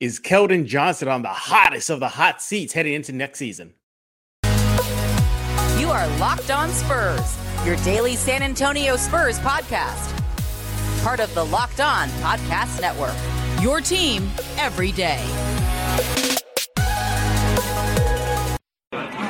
[0.00, 3.74] Is Keldon Johnson on the hottest of the hot seats heading into next season?
[4.44, 7.36] You are Locked On Spurs,
[7.66, 10.14] your daily San Antonio Spurs podcast.
[11.02, 13.16] Part of the Locked On Podcast Network.
[13.60, 15.18] Your team every day.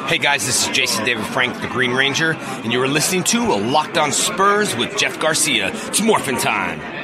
[0.07, 3.39] Hey guys, this is Jason David Frank, the Green Ranger, and you are listening to
[3.39, 5.71] a Locked On Spurs with Jeff Garcia.
[5.87, 6.98] It's morphin' time.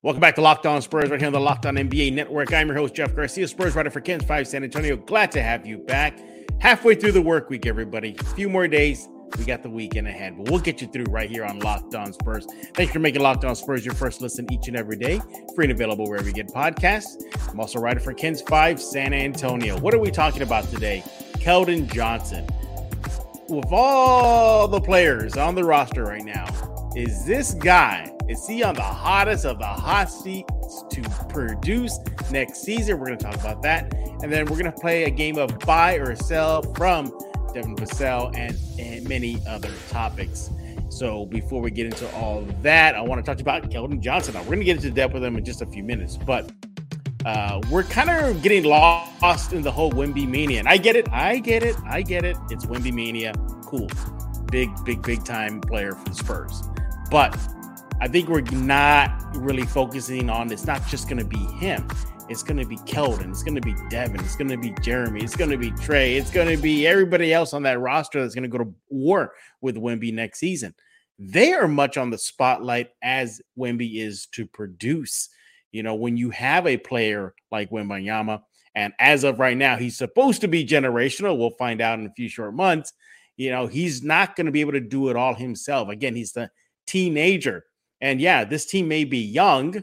[0.00, 2.52] Welcome back to Locked On Spurs, right here on the Locked On NBA Network.
[2.52, 4.96] I'm your host, Jeff Garcia, Spurs writer for KENS 5 San Antonio.
[4.96, 6.20] Glad to have you back.
[6.60, 8.14] Halfway through the work week, everybody.
[8.20, 9.08] A few more days.
[9.36, 12.12] We got the weekend ahead, but we'll get you through right here on Locked On
[12.12, 12.46] Spurs.
[12.74, 15.20] Thanks for making Locked On Spurs your first listen each and every day.
[15.56, 17.20] Free and available wherever you get podcasts.
[17.48, 19.80] I'm also a writer for KENS 5 San Antonio.
[19.80, 21.02] What are we talking about today?
[21.38, 22.46] Keldon Johnson.
[23.48, 26.46] With all the players on the roster right now,
[26.98, 31.98] is this guy is he on the hottest of the hot seats to produce
[32.30, 32.98] next season?
[32.98, 33.94] We're going to talk about that.
[34.22, 37.06] And then we're going to play a game of buy or sell from
[37.54, 40.50] Devin Vassell and, and many other topics.
[40.90, 44.34] So before we get into all that, I want to talk about Keldon Johnson.
[44.34, 46.50] Now, we're going to get into depth with him in just a few minutes, but
[47.24, 50.58] uh, we're kind of getting lost in the whole Wemby mania.
[50.58, 51.08] And I get it.
[51.10, 51.76] I get it.
[51.86, 52.36] I get it.
[52.50, 53.32] It's Wemby mania.
[53.62, 53.88] Cool.
[54.50, 56.67] Big, big, big time player for the Spurs.
[57.10, 57.38] But
[58.00, 61.88] I think we're not really focusing on it's not just going to be him.
[62.28, 63.30] It's going to be Keldon.
[63.30, 64.20] It's going to be Devin.
[64.20, 65.22] It's going to be Jeremy.
[65.22, 66.16] It's going to be Tre.
[66.16, 69.32] It's going to be everybody else on that roster that's going to go to war
[69.62, 70.74] with Wemby next season.
[71.18, 75.30] They are much on the spotlight as Wemby is to produce.
[75.72, 78.42] You know, when you have a player like Wembanyama,
[78.74, 81.36] and as of right now, he's supposed to be generational.
[81.36, 82.92] We'll find out in a few short months.
[83.36, 85.88] You know, he's not going to be able to do it all himself.
[85.88, 86.50] Again, he's the
[86.88, 87.64] teenager
[88.00, 89.82] and yeah, this team may be young,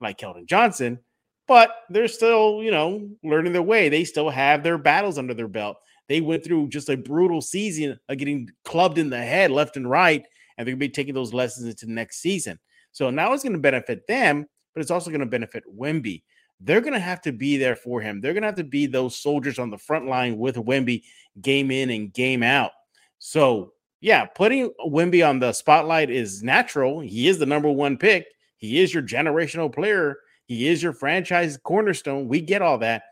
[0.00, 0.98] like Keldon Johnson,
[1.46, 3.88] but they're still, you know, learning their way.
[3.88, 5.76] They still have their battles under their belt.
[6.08, 9.88] They went through just a brutal season of getting clubbed in the head left and
[9.88, 10.24] right,
[10.56, 12.58] and they're going to be taking those lessons into the next season.
[12.92, 16.22] So now it's going to benefit them, but it's also going to benefit Wemby.
[16.60, 18.20] They're going to have to be there for him.
[18.20, 21.02] They're going to have to be those soldiers on the front line with Wemby
[21.40, 22.72] game in and game out.
[23.18, 27.00] So yeah, putting Wemby on the spotlight is natural.
[27.00, 28.26] He is the number one pick.
[28.56, 30.16] He is your generational player.
[30.46, 32.28] He is your franchise cornerstone.
[32.28, 33.02] We get all that,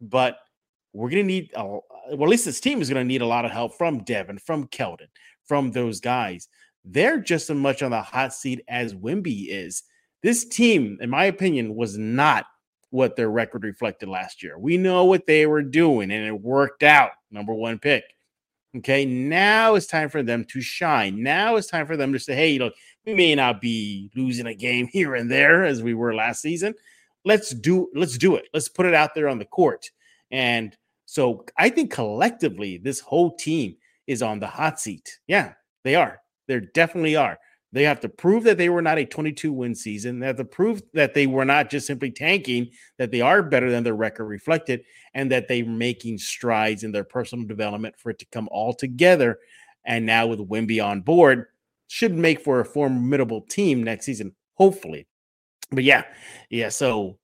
[0.00, 0.38] but
[0.92, 3.26] we're going to need, a, well, at least this team is going to need a
[3.26, 5.08] lot of help from Devin, from Keldon,
[5.44, 6.48] from those guys.
[6.84, 9.82] They're just as much on the hot seat as Wemby is.
[10.22, 12.46] This team, in my opinion, was not
[12.90, 14.58] what their record reflected last year.
[14.58, 17.10] We know what they were doing, and it worked out.
[17.30, 18.04] Number one pick.
[18.78, 21.22] Okay, now it's time for them to shine.
[21.22, 22.74] Now it's time for them to say, hey, look,
[23.06, 26.74] we may not be losing a game here and there as we were last season.
[27.24, 28.46] Let's do let's do it.
[28.52, 29.90] Let's put it out there on the court.
[30.30, 30.76] And
[31.06, 33.76] so I think collectively, this whole team
[34.06, 35.18] is on the hot seat.
[35.26, 36.20] Yeah, they are.
[36.46, 37.38] They definitely are.
[37.72, 40.18] They have to prove that they were not a 22 win season.
[40.18, 43.70] They have to prove that they were not just simply tanking, that they are better
[43.70, 44.84] than their record reflected,
[45.14, 49.38] and that they're making strides in their personal development for it to come all together.
[49.84, 51.46] And now with Wemby on board,
[51.88, 55.06] should make for a formidable team next season, hopefully.
[55.70, 56.04] But yeah,
[56.50, 56.68] yeah.
[56.68, 57.18] So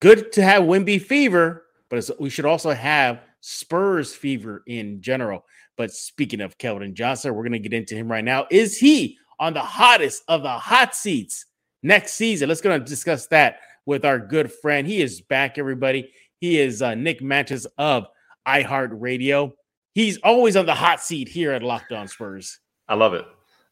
[0.00, 5.44] good to have Wemby fever, but we should also have Spurs fever in general.
[5.76, 8.46] But speaking of Keldon Johnson, we're going to get into him right now.
[8.50, 11.46] Is he on the hottest of the hot seats
[11.82, 12.48] next season.
[12.48, 14.86] Let's go and discuss that with our good friend.
[14.86, 16.12] He is back, everybody.
[16.38, 18.06] He is uh, Nick Mantis of
[18.46, 19.50] iHeartRadio.
[19.94, 22.60] He's always on the hot seat here at Locked On Spurs.
[22.88, 23.24] I love it.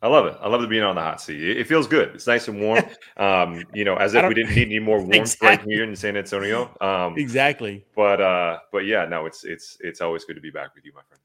[0.02, 0.36] I love it.
[0.40, 1.40] I love it being on the hot seat.
[1.40, 2.08] It, feels good.
[2.16, 2.82] It's nice and warm.
[3.16, 5.48] Um, you know, as if we didn't need any more warmth exactly.
[5.48, 6.74] right here in San Antonio.
[6.80, 7.84] Um, exactly.
[7.94, 10.92] But uh, but yeah, no, it's it's it's always good to be back with you,
[10.94, 11.20] my friend.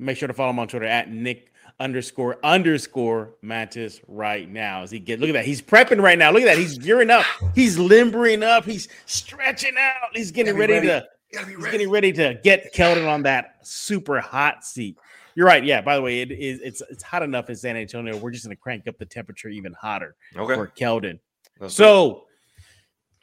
[0.00, 4.82] Make sure to follow him on Twitter at Nick underscore underscore Mantis right now.
[4.82, 6.30] As he get look at that, he's prepping right now.
[6.30, 7.24] Look at that, he's gearing up,
[7.54, 12.38] he's limbering up, he's stretching out, he's getting ready, ready, to he's getting ready to
[12.44, 14.96] get Keldon on that super hot seat.
[15.34, 15.64] You're right.
[15.64, 15.80] Yeah.
[15.80, 18.16] By the way, it is it's it's hot enough in San Antonio.
[18.16, 20.54] We're just gonna crank up the temperature even hotter okay.
[20.54, 21.18] for Keldon.
[21.58, 22.26] That's so,
[22.58, 22.64] good.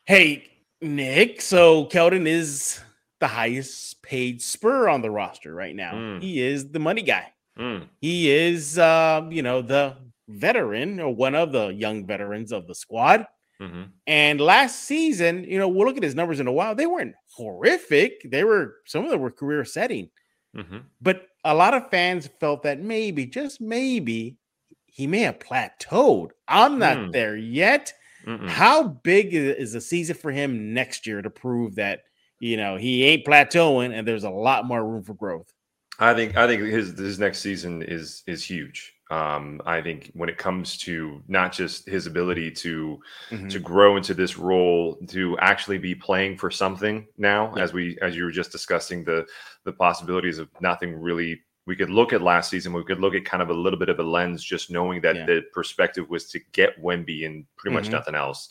[0.05, 0.51] hey,
[0.81, 1.41] Nick.
[1.41, 2.81] So Keldon is
[3.19, 5.93] the highest paid spur on the roster right now.
[5.93, 6.21] Mm.
[6.21, 7.33] He is the money guy.
[7.57, 7.87] Mm.
[7.99, 9.95] He is, uh, you know, the
[10.27, 13.25] veteran or one of the young veterans of the squad.
[13.61, 13.83] Mm-hmm.
[14.05, 16.75] And last season, you know, we'll look at his numbers in a while.
[16.75, 18.29] They weren't horrific.
[18.29, 20.09] They were some of them were career setting.
[20.55, 20.77] Mm-hmm.
[21.01, 24.37] But a lot of fans felt that maybe, just maybe,
[24.85, 26.29] he may have plateaued.
[26.47, 27.11] I'm not mm.
[27.11, 27.93] there yet.
[28.25, 28.49] Mm-mm.
[28.49, 32.01] How big is, is the season for him next year to prove that
[32.39, 35.51] you know, he ain't plateauing, and there's a lot more room for growth.
[35.99, 38.93] I think I think his his next season is is huge.
[39.09, 42.99] Um, I think when it comes to not just his ability to
[43.31, 43.47] mm-hmm.
[43.47, 47.63] to grow into this role, to actually be playing for something now, yeah.
[47.63, 49.25] as we as you were just discussing the
[49.63, 51.41] the possibilities of nothing really.
[51.65, 52.71] We could look at last season.
[52.71, 55.17] We could look at kind of a little bit of a lens, just knowing that
[55.17, 55.25] yeah.
[55.25, 57.95] the perspective was to get Wemby and pretty much mm-hmm.
[57.95, 58.47] nothing else.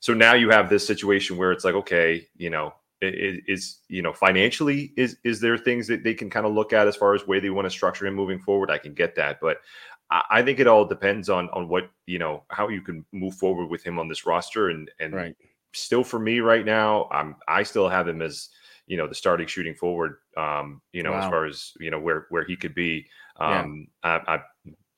[0.00, 2.72] So now you have this situation where it's like, okay, you know,
[3.06, 6.86] is you know financially is is there things that they can kind of look at
[6.86, 9.38] as far as way they want to structure him moving forward i can get that
[9.40, 9.58] but
[10.10, 13.66] I, think it all depends on on what you know how you can move forward
[13.66, 15.36] with him on this roster and and right.
[15.72, 18.50] still for me right now i'm i still have him as
[18.86, 21.20] you know the starting shooting forward um you know wow.
[21.20, 23.06] as far as you know where where he could be
[23.40, 24.20] um yeah.
[24.26, 24.40] I, I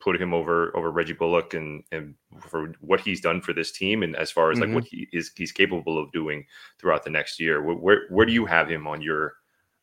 [0.00, 4.02] put him over over Reggie Bullock and and for what he's done for this team
[4.02, 4.74] and as far as mm-hmm.
[4.74, 6.44] like what he is he's capable of doing
[6.78, 7.62] throughout the next year.
[7.62, 9.34] Where, where where do you have him on your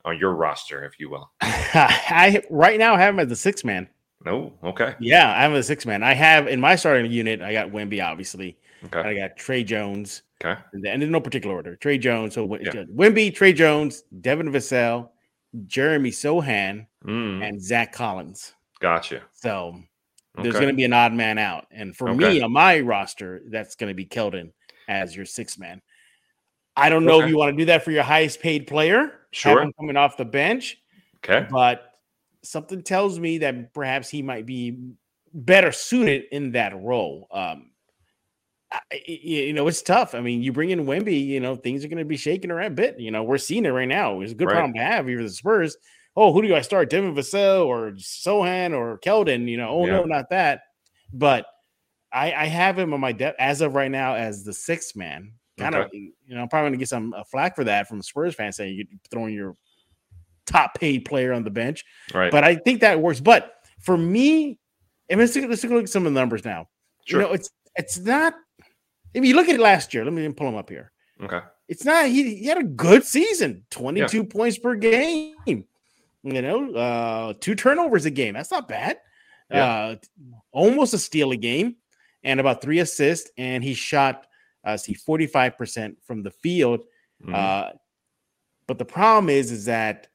[0.05, 1.31] on your roster, if you will?
[1.41, 3.87] I right now have him as the six man.
[4.25, 4.95] No, oh, okay.
[4.99, 6.03] Yeah, I'm a six man.
[6.03, 8.57] I have in my starting unit, I got Wemby, obviously.
[8.85, 8.99] Okay.
[8.99, 10.23] I got Tre Jones.
[10.43, 10.59] Okay.
[10.73, 11.75] And in no particular order.
[11.75, 12.33] Tre Jones.
[12.35, 12.83] So yeah.
[12.93, 15.09] Wemby, Tre Jones, Devin Vassell,
[15.67, 17.47] Jeremy Sochan, mm.
[17.47, 18.53] and Zach Collins.
[18.79, 19.21] Gotcha.
[19.31, 19.81] So
[20.35, 21.67] there's going to be an odd man out.
[21.71, 22.17] And for okay.
[22.17, 24.51] me on my roster, that's going to be Keldon
[24.87, 25.81] as your six man.
[26.75, 27.25] I don't know okay.
[27.25, 29.19] if you want to do that for your highest paid player.
[29.31, 29.71] Sure.
[29.79, 30.77] coming off the bench.
[31.23, 31.47] Okay.
[31.49, 31.83] But
[32.43, 34.77] something tells me that perhaps he might be
[35.33, 37.27] better suited in that role.
[37.31, 37.71] Um,
[38.71, 40.15] I, you know, it's tough.
[40.15, 42.71] I mean, you bring in Wemby, you know, things are going to be shaking around
[42.71, 42.99] a bit.
[42.99, 44.21] You know, we're seeing it right now.
[44.21, 44.55] It's a good right.
[44.55, 45.77] problem to have here for the Spurs
[46.15, 46.89] oh, who do I start?
[46.89, 49.47] Devin Vassell or Sochan or Keldon?
[49.47, 49.93] You know, oh yeah.
[49.93, 50.61] no, not that.
[51.11, 51.45] But
[52.11, 55.33] I, I have him on my depth as of right now as the sixth man.
[55.57, 55.85] Kind okay.
[55.85, 58.57] of, you know, I'm probably gonna get some uh, flack for that from Spurs fans
[58.57, 59.55] saying you're throwing your
[60.45, 61.83] top paid player on the bench.
[62.13, 62.31] Right.
[62.31, 63.19] But I think that works.
[63.19, 64.59] But for me,
[65.09, 66.69] let's take, let's a look at some of the numbers now.
[67.05, 67.21] Sure.
[67.21, 68.33] You know, it's it's not.
[69.13, 70.91] If you look at it last year, let me pull them up here.
[71.21, 71.39] Okay.
[71.67, 72.07] It's not.
[72.07, 74.23] He, he had a good season, 22 yeah.
[74.23, 75.65] points per game.
[76.23, 78.33] You know, uh, two turnovers a game.
[78.33, 78.97] That's not bad.
[79.51, 79.65] Yeah.
[79.65, 79.95] Uh,
[80.51, 81.75] almost a steal a game,
[82.23, 83.29] and about three assists.
[83.37, 84.25] And he shot,
[84.63, 86.85] uh, see, forty five percent from the field.
[87.21, 87.35] Mm-hmm.
[87.35, 87.69] Uh,
[88.67, 90.07] but the problem is, is that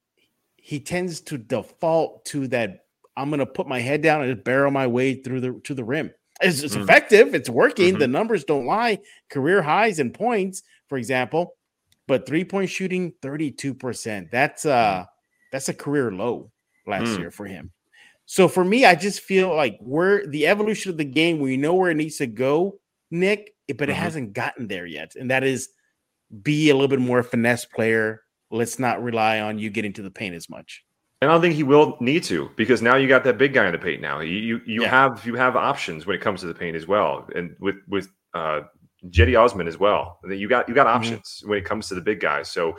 [0.57, 2.87] he tends to default to that.
[3.17, 5.75] I'm going to put my head down and just barrel my way through the to
[5.75, 6.11] the rim.
[6.41, 6.85] It's, it's mm-hmm.
[6.85, 7.35] effective.
[7.35, 7.91] It's working.
[7.95, 8.01] Mm-hmm.
[8.01, 9.01] The numbers don't lie.
[9.29, 11.57] Career highs in points, for example,
[12.07, 14.31] but three point shooting, 32%.
[14.31, 15.05] That's uh
[15.53, 16.51] that's a career low
[16.87, 17.19] last mm.
[17.19, 17.73] year for him.
[18.27, 21.41] So for me, I just feel like we're the evolution of the game.
[21.41, 22.79] We know where it needs to go,
[23.11, 24.03] Nick, but it mm-hmm.
[24.03, 25.15] hasn't gotten there yet.
[25.17, 25.71] And that is
[26.43, 28.23] be a little bit more finesse player.
[28.51, 30.85] Let's not rely on you getting to the paint as much.
[31.21, 33.67] And I don't think he will need to because now you got that big guy
[33.67, 34.01] in the paint.
[34.01, 34.91] Now you you, you yeah.
[34.91, 38.09] have you have options when it comes to the paint as well, and with with
[38.35, 38.61] uh,
[39.07, 40.19] Cedi Osman as well.
[40.29, 40.97] You got you got mm-hmm.
[40.97, 41.51] options mm-hmm.
[41.51, 42.51] when it comes to the big guys.
[42.51, 42.77] So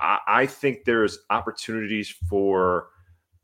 [0.00, 2.88] I, I think there's opportunities for,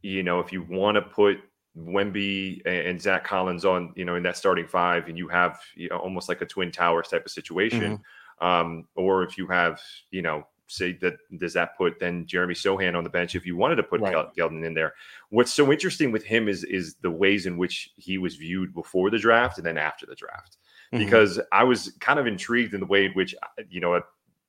[0.03, 1.39] you know, if you want to put
[1.77, 5.89] Wemby and Zach Collins on, you know, in that starting five, and you have you
[5.89, 8.47] know, almost like a twin towers type of situation, mm-hmm.
[8.47, 9.81] um, or if you have,
[10.11, 13.57] you know, say that does that put then Jeremy Sochan on the bench if you
[13.57, 14.15] wanted to put right.
[14.37, 14.95] Keldon in there.
[15.31, 19.11] What's so interesting with him is is the ways in which he was viewed before
[19.11, 20.59] the draft and then after the draft.
[20.93, 21.05] Mm-hmm.
[21.05, 23.35] Because I was kind of intrigued in the way in which
[23.69, 24.01] you know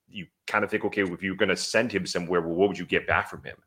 [0.10, 2.79] you kind of think, okay, if you're going to send him somewhere, well, what would
[2.79, 3.57] you get back from him?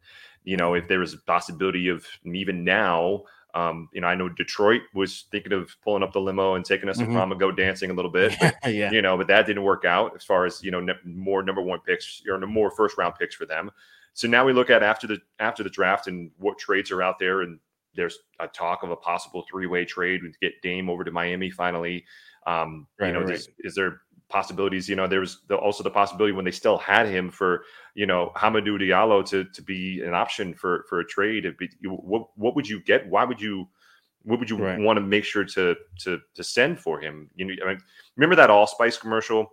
[0.44, 4.28] You know, if there was a possibility of even now, um, you know, I know
[4.28, 7.12] Detroit was thinking of pulling up the limo and taking us mm-hmm.
[7.12, 8.90] to prom and go dancing a little bit, but, yeah.
[8.90, 11.62] you know, but that didn't work out as far as you know, ne- more number
[11.62, 13.70] one picks or more first round picks for them.
[14.12, 17.18] So now we look at after the after the draft and what trades are out
[17.18, 17.58] there, and
[17.94, 21.50] there's a talk of a possible three way trade to get Dame over to Miami
[21.50, 22.04] finally.
[22.46, 23.46] Um, right, you know, right.
[23.60, 24.88] is there possibilities.
[24.88, 28.06] You know, there was the, also the possibility when they still had him for you
[28.06, 31.46] know Hamidou Diallo to to be an option for for a trade.
[31.56, 33.08] Be, what what would you get?
[33.08, 33.68] Why would you?
[34.26, 34.80] What would you right.
[34.80, 37.30] want to make sure to to to send for him?
[37.36, 37.80] You know, I mean,
[38.16, 39.50] remember that Old Spice commercial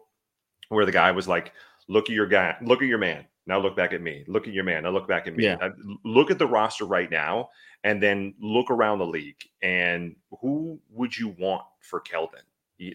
[0.70, 1.52] where the guy was like,
[1.90, 3.26] "Look at your guy, look at your man.
[3.48, 4.24] Now look back at me.
[4.28, 4.84] Look at your man.
[4.84, 5.44] Now look back at me.
[5.44, 5.58] Yeah.
[6.06, 7.50] Look at the roster right now,
[7.84, 9.42] and then look around the league.
[9.62, 12.46] And who would you want for Keldon?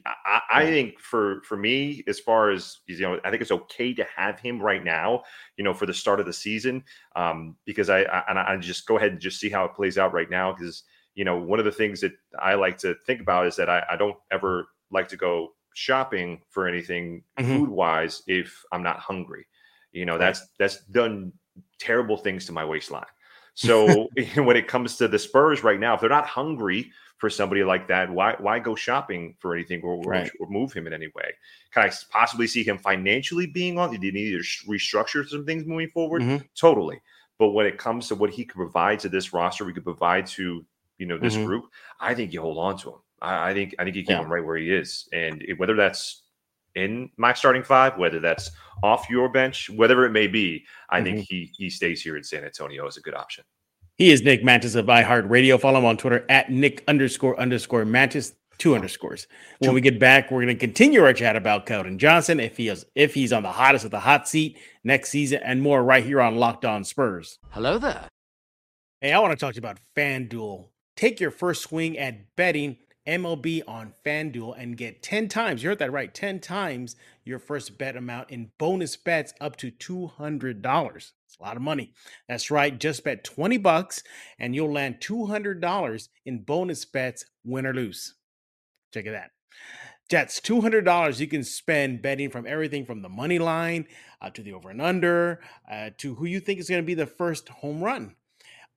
[0.05, 3.95] I, I, think for for me, as far as you know, I think it's okay
[3.95, 5.23] to have him right now.
[5.57, 6.83] You know, for the start of the season,
[7.15, 9.97] um, because I, I and I just go ahead and just see how it plays
[9.97, 10.53] out right now.
[10.53, 10.83] Because
[11.15, 13.85] you know, one of the things that I like to think about is that I,
[13.91, 17.57] I don't ever like to go shopping for anything mm-hmm.
[17.57, 19.47] food wise if I'm not hungry.
[19.93, 21.33] You know, that's that's done
[21.79, 23.05] terrible things to my waistline.
[23.59, 27.65] So when it comes to the Spurs right now, if they're not hungry for somebody
[27.65, 30.31] like that, why why go shopping for anything or, right.
[30.39, 31.33] or, move him in any way?
[31.73, 33.91] Can I possibly see him financially being on?
[33.91, 36.23] Did he need to restructure some things moving forward?
[36.23, 36.45] Mm-hmm.
[36.55, 37.01] Totally.
[37.39, 40.27] But when it comes to what he could provide to this roster, we could provide
[40.29, 40.65] to
[40.99, 41.47] you know this mm-hmm.
[41.47, 41.65] group.
[42.01, 42.99] I think you hold on to him.
[43.21, 44.23] I, I think I think you keep yeah.
[44.23, 46.23] him right where he is, and it, whether that's
[46.75, 48.51] in my starting five, whether that's
[48.83, 51.05] off your bench, whatever it may be, I mm-hmm.
[51.05, 53.45] think he he stays here in San Antonio as a good option.
[53.99, 55.59] He is Nick Mantis of iHeartRadio.
[55.59, 59.27] Follow him on Twitter at Nick underscore underscore Mantis two underscores.
[59.59, 62.69] When we get back, we're going to continue our chat about Keldon Johnson if he
[62.69, 66.05] is if he's on the hottest of the hot seat next season and more right
[66.05, 67.39] here on Locked On Spurs.
[67.51, 68.09] Hello there.
[69.01, 70.69] Hey, I want to talk to you about FanDuel.
[70.97, 75.79] Take your first swing at betting MLB on FanDuel and get 10 times, you heard
[75.79, 80.95] that right, 10 times your first bet amount in bonus bets up to $200.
[80.97, 81.93] It's a lot of money.
[82.29, 84.03] That's right, just bet 20 bucks
[84.39, 88.15] and you'll land $200 in bonus bets, win or lose.
[88.93, 89.31] Check it out.
[90.09, 93.87] That's $200 you can spend betting from everything from the money line
[94.21, 96.95] uh, to the over and under uh, to who you think is going to be
[96.95, 98.15] the first home run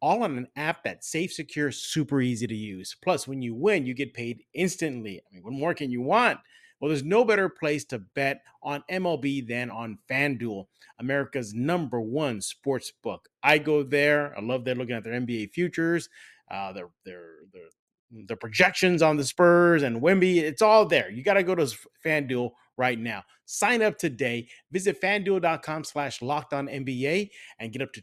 [0.01, 2.95] all on an app that's safe, secure, super easy to use.
[3.01, 5.19] Plus, when you win, you get paid instantly.
[5.19, 6.39] I mean, what more can you want?
[6.79, 10.67] Well, there's no better place to bet on MLB than on FanDuel,
[10.99, 13.27] America's number one sports book.
[13.43, 14.33] I go there.
[14.37, 16.07] I love they're looking at their NBA futures,
[16.49, 17.63] uh, their their their
[18.11, 20.37] the projections on the Spurs and Wemby.
[20.37, 21.11] It's all there.
[21.11, 21.69] You got to go to
[22.03, 23.23] FanDuel right now.
[23.45, 24.47] Sign up today.
[24.71, 28.01] Visit fanduel.com slash locked on NBA and get up to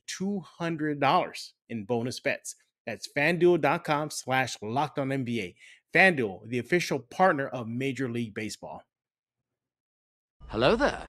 [0.61, 2.55] $200 in bonus bets.
[2.87, 5.55] That's fanduel.com slash locked on NBA.
[5.93, 8.83] FanDuel, the official partner of Major League Baseball.
[10.49, 11.07] Hello there.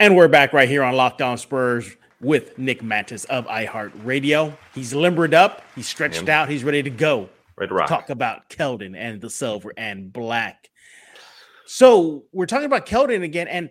[0.00, 4.56] And we're back right here on Locked On Spurs with Nick Mantis of iHeartRadio.
[4.74, 7.28] He's limbered up, he's stretched out, he's ready to go.
[7.56, 7.88] Ready to rock.
[7.88, 10.68] Talk about Keldon and the silver and black.
[11.66, 13.70] So we're talking about Keldon again, and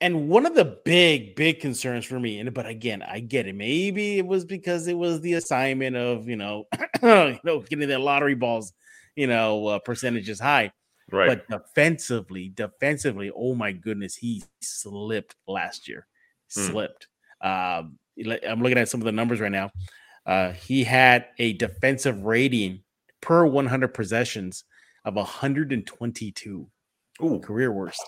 [0.00, 3.54] and one of the big, big concerns for me, and but again, I get it.
[3.54, 6.66] Maybe it was because it was the assignment of you know,
[7.02, 8.72] you know, getting the lottery balls,
[9.14, 10.72] you know, uh, percentages high.
[11.10, 11.28] Right.
[11.28, 16.06] But defensively, defensively, oh my goodness, he slipped last year.
[16.54, 16.62] Hmm.
[16.62, 17.08] Slipped.
[17.40, 17.98] Um,
[18.48, 19.70] I'm looking at some of the numbers right now.
[20.24, 22.82] Uh, he had a defensive rating
[23.20, 24.64] per 100 possessions
[25.04, 26.68] of 122.
[27.22, 28.02] Ooh, career worst.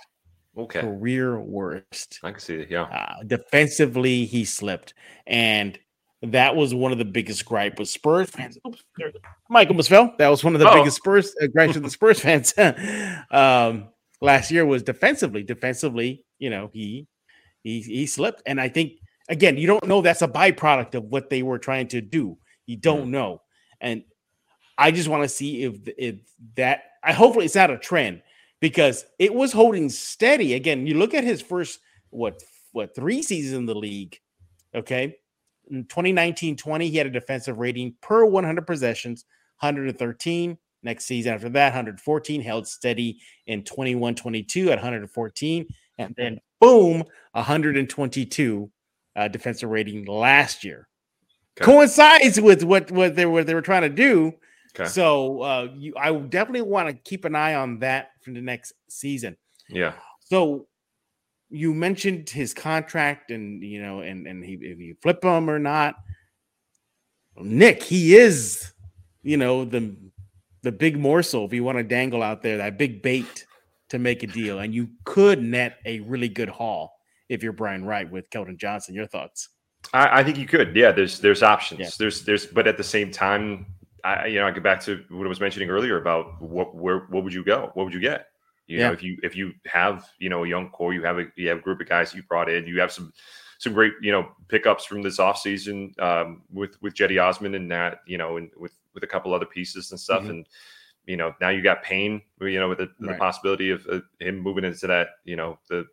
[0.57, 0.81] Okay.
[0.81, 2.21] Career worst.
[2.23, 2.71] I can see it.
[2.71, 2.83] Yeah.
[2.83, 4.95] Uh, defensively, he slipped.
[5.27, 5.79] And
[6.23, 8.59] that was one of the biggest gripe with Spurs fans.
[8.67, 8.83] Oops,
[9.49, 10.15] Mike almost fell.
[10.19, 10.75] That was one of the oh.
[10.75, 12.55] biggest Spurs uh, gripes with the Spurs fans
[13.31, 13.89] um,
[14.21, 15.43] last year was defensively.
[15.43, 17.07] Defensively, you know, he
[17.63, 18.43] he he slipped.
[18.47, 18.93] And I think
[19.29, 22.39] again, you don't know that's a byproduct of what they were trying to do.
[22.67, 23.11] You don't mm.
[23.11, 23.43] know.
[23.81, 24.05] And
[24.79, 26.17] I just want to see if if
[26.57, 28.23] that I hopefully it's not a trend
[28.65, 30.55] because it was holding steady.
[30.55, 32.43] Again, you look at his first what
[32.73, 34.19] what three seasons in the league.
[34.75, 35.17] Okay.
[35.71, 39.27] In 2019-20, he had a defensive rating per 100 possessions,
[39.61, 40.57] 113.
[40.83, 45.67] Next season after that, 114, held steady in 21-22 at 114.
[45.99, 48.71] And then boom, 122
[49.15, 50.89] uh, defensive rating last year.
[51.61, 51.71] Okay.
[51.71, 54.33] Coincides with what, what they were they were trying to do
[54.79, 54.89] Okay.
[54.89, 58.73] So uh, you, I definitely want to keep an eye on that for the next
[58.89, 59.37] season.
[59.69, 59.93] Yeah.
[60.21, 60.67] So
[61.49, 65.59] you mentioned his contract, and you know, and and he, if you flip him or
[65.59, 65.95] not,
[67.37, 68.73] Nick, he is,
[69.23, 69.97] you know, the
[70.63, 73.47] the big morsel if you want to dangle out there, that big bait
[73.91, 76.93] to make a deal, and you could net a really good haul
[77.29, 78.95] if you're Brian Wright with Keldon Johnson.
[78.95, 79.51] Your thoughts?
[79.93, 80.75] I, I think you could.
[80.75, 81.81] Yeah, there's there's options.
[81.81, 81.91] Yeah.
[81.99, 83.67] There's there's, but at the same time,
[84.05, 87.07] I, you know, I get back to what I was mentioning earlier about what, where,
[87.09, 87.71] what would you go?
[87.75, 88.29] What would you get?
[88.67, 88.87] You yeah.
[88.89, 91.49] know, if you, if you have, you know, a young core, you have a, you
[91.49, 93.13] have a group of guys you brought in, you have some,
[93.59, 98.01] some great, you know, pickups from this offseason um, with, with Cedi Osman and that,
[98.07, 100.23] you know, and with, with a couple other pieces and stuff.
[100.23, 100.31] Mm-hmm.
[100.31, 100.47] And,
[101.07, 103.13] you know, now you got Payne, you know, with the, right.
[103.13, 105.87] the possibility of uh, him moving into that, you know, the,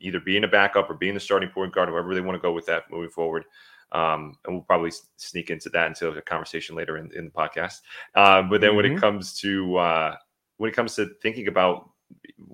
[0.00, 2.52] either being a backup or being the starting point guard, however they want to go
[2.52, 3.44] with that moving forward.
[3.92, 7.80] Um, and we'll probably sneak into that until a conversation later in, in the podcast.
[8.14, 8.76] Um, but then mm-hmm.
[8.76, 8.98] when it mm-hmm.
[8.98, 10.16] comes to uh,
[10.58, 11.90] when it comes to thinking about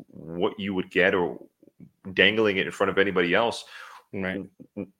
[0.08, 1.38] what you would get or
[2.12, 3.64] dangling it in front of anybody else,
[4.12, 4.44] right?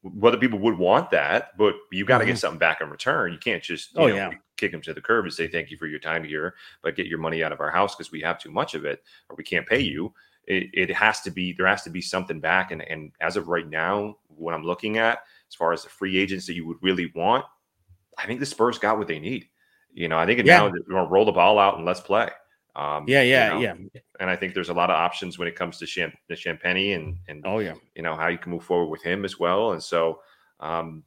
[0.03, 2.33] Whether people would want that, but you got to mm-hmm.
[2.33, 3.33] get something back in return.
[3.33, 5.71] You can't just you oh know, yeah kick them to the curb and say thank
[5.71, 8.21] you for your time here, but get your money out of our house because we
[8.21, 10.13] have too much of it or we can't pay you
[10.47, 12.71] it, it has to be there has to be something back.
[12.73, 16.19] And and as of right now, what I'm looking at as far as the free
[16.19, 17.45] agents that you would really want,
[18.19, 19.47] I think the Spurs got what they need.
[19.93, 20.59] You know, I think Yeah.
[20.59, 22.29] now we're going to roll the ball out and let's play.
[22.77, 23.75] Um, Yeah, you yeah, know, yeah.
[24.21, 26.95] And I think there's a lot of options when it comes to Champ- the Champagnie
[26.97, 27.75] and and Oh yeah.
[27.95, 29.73] you know how you can move forward with him as well.
[29.73, 30.21] And so,
[30.61, 31.05] um,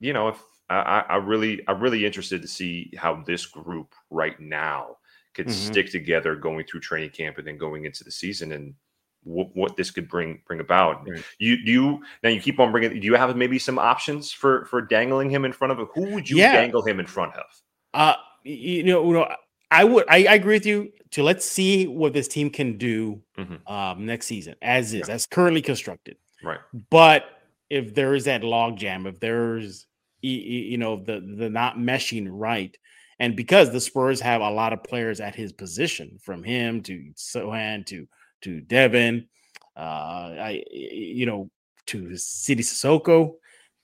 [0.00, 3.94] you know, if I, I I really, I'm really interested to see how this group
[4.10, 4.96] right now
[5.34, 5.52] could Mhm.
[5.52, 8.74] stick together going through training camp and then going into the season and
[9.22, 11.06] what, what this could bring bring about.
[11.06, 11.22] Right.
[11.38, 12.98] You do you now you keep on bringing.
[12.98, 15.88] Do you have maybe some options for for dangling him in front of?
[15.94, 16.52] Who would you Yeah.
[16.52, 17.44] dangle him in front of?
[17.92, 19.28] Uh, you know, you know,
[19.70, 20.92] I would, I, I agree with you.
[21.12, 23.68] To let's see what this team can do Mhm.
[23.70, 26.16] um, next season, as is, as currently constructed.
[26.42, 26.60] Right.
[26.88, 27.24] But
[27.68, 29.86] if there is that logjam, if there's
[30.22, 32.76] you know the the not meshing right,
[33.20, 37.12] and because the Spurs have a lot of players at his position, from him to
[37.14, 38.08] Sochan to
[38.42, 39.28] to Devin,
[39.76, 41.50] uh, I you know
[41.86, 43.34] to Sidy Cissoko,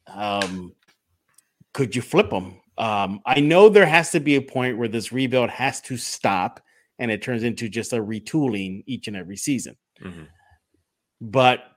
[0.09, 0.73] um,
[1.73, 2.61] could you flip them?
[2.78, 6.61] Um, I know there has to be a point where this rebuild has to stop,
[6.99, 10.28] and it turns into just a retooling each and every season Mhm.
[11.21, 11.75] but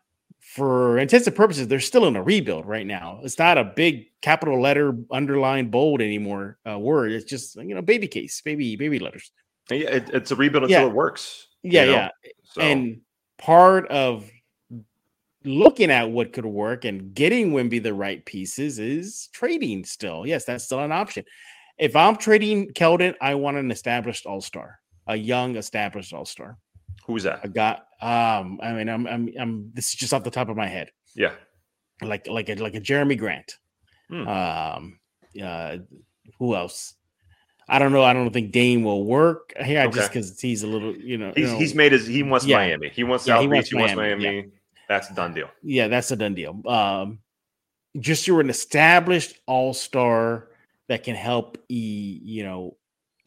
[0.56, 3.20] for intensive purposes, they're still in a rebuild right now.
[3.24, 7.12] It's not a big capital letter underlined bold anymore uh, word.
[7.12, 9.32] It's just you know baby case, baby baby letters.
[9.70, 10.88] Yeah, it, it's a rebuild until Yeah.
[10.88, 11.48] it works.
[11.62, 11.91] you Yeah, know?
[11.91, 12.10] yeah.
[12.44, 13.01] So, And
[13.38, 14.27] part of
[15.44, 19.86] looking at what could work and getting Wemby the right pieces is trading.
[19.86, 21.25] Still, yes, that's still an option.
[21.77, 26.58] If I'm trading Keldon, I want an established all star, a young established all star.
[27.06, 27.41] who's that?
[27.44, 27.86] I got.
[28.01, 29.72] Um, I mean, I'm, I'm, I'm.
[29.74, 30.91] This is just off the top of my head.
[31.15, 31.34] Yeah.
[32.01, 33.56] like like a like a Jerami Grant.
[34.10, 34.27] Hmm.
[34.27, 35.00] Um,
[35.44, 35.77] uh,
[36.38, 36.96] who else?
[37.68, 38.03] I don't know.
[38.03, 41.34] I don't think Dame will work here just because he's a little, you know.
[41.36, 42.58] He's you know, he's made his he wants Yeah.
[42.58, 42.89] Miami.
[42.89, 43.53] He wants Yeah, South he Beach.
[43.56, 44.48] wants He wants Miami, Miami.
[44.88, 45.50] That's a done deal.
[45.62, 46.60] yeah, that's a done deal.
[46.68, 47.20] Um,
[48.00, 50.48] just you're an established all star
[50.88, 52.76] that can help, e, you know,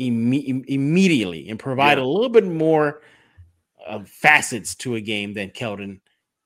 [0.01, 2.05] imme- im- immediately and provide Yeah.
[2.05, 3.03] a little bit more
[3.87, 6.01] uh, facets to a game than Keldon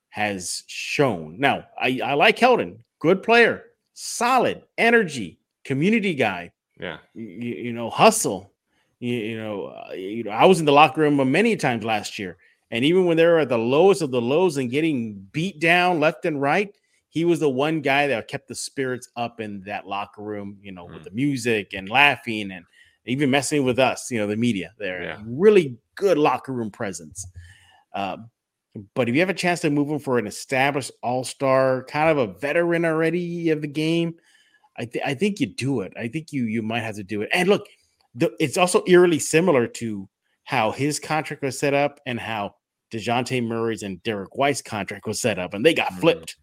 [0.09, 1.39] has shown.
[1.39, 6.51] Now, I, I like Keldon, good player, solid energy, community guy.
[6.79, 6.97] Yeah.
[7.13, 8.51] you, you know, hustle.
[8.99, 12.17] You, you know, uh, you know, I was in the locker room many times last
[12.17, 12.37] year,
[12.71, 15.99] and even when they were at the lowest of the lows and getting beat down
[15.99, 16.73] left and right,
[17.09, 20.57] he was the one guy that kept the spirits up in that locker room.
[20.61, 21.03] You know, with Mm.
[21.05, 22.65] the music and laughing and
[23.07, 24.11] even messing with us.
[24.11, 25.03] You know, the media there.
[25.03, 25.21] Yeah.
[25.25, 27.25] Really good locker room presence.
[27.93, 28.29] Um,
[28.93, 32.09] but if you have a chance to move him for an established all star, kind
[32.09, 34.15] of a veteran already of the game,
[34.77, 35.93] I, th- I think you do it.
[35.97, 37.29] I think you you might have to do it.
[37.33, 37.65] And look,
[38.13, 40.07] the, it's also eerily similar to
[40.43, 42.55] how his contract was set up and how
[42.91, 45.99] Dejounte Murray's and Derrick White's contract was set up, and they got Mhm.
[45.99, 46.35] flipped.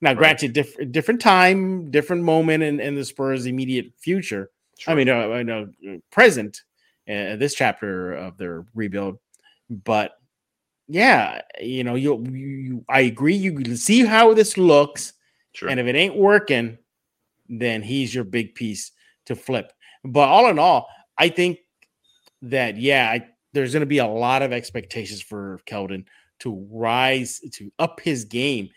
[0.00, 0.16] Now, Right.
[0.18, 4.50] granted, different different time, different moment in, in the Spurs' immediate future.
[4.86, 6.62] I mean, uh, I know uh, present
[7.08, 9.18] uh, this chapter of their rebuild,
[9.68, 10.12] but
[10.88, 13.36] yeah, you know, you, you, you I agree.
[13.36, 15.12] You can see how this looks,
[15.52, 15.68] Sure.
[15.68, 16.78] and if it ain't working,
[17.48, 18.92] then he's your big piece
[19.26, 19.72] to flip.
[20.04, 20.88] But all in all,
[21.18, 21.58] I think
[22.42, 26.04] that yeah, I, there's going to be a lot of expectations for Keldon
[26.40, 28.70] to rise to up his game.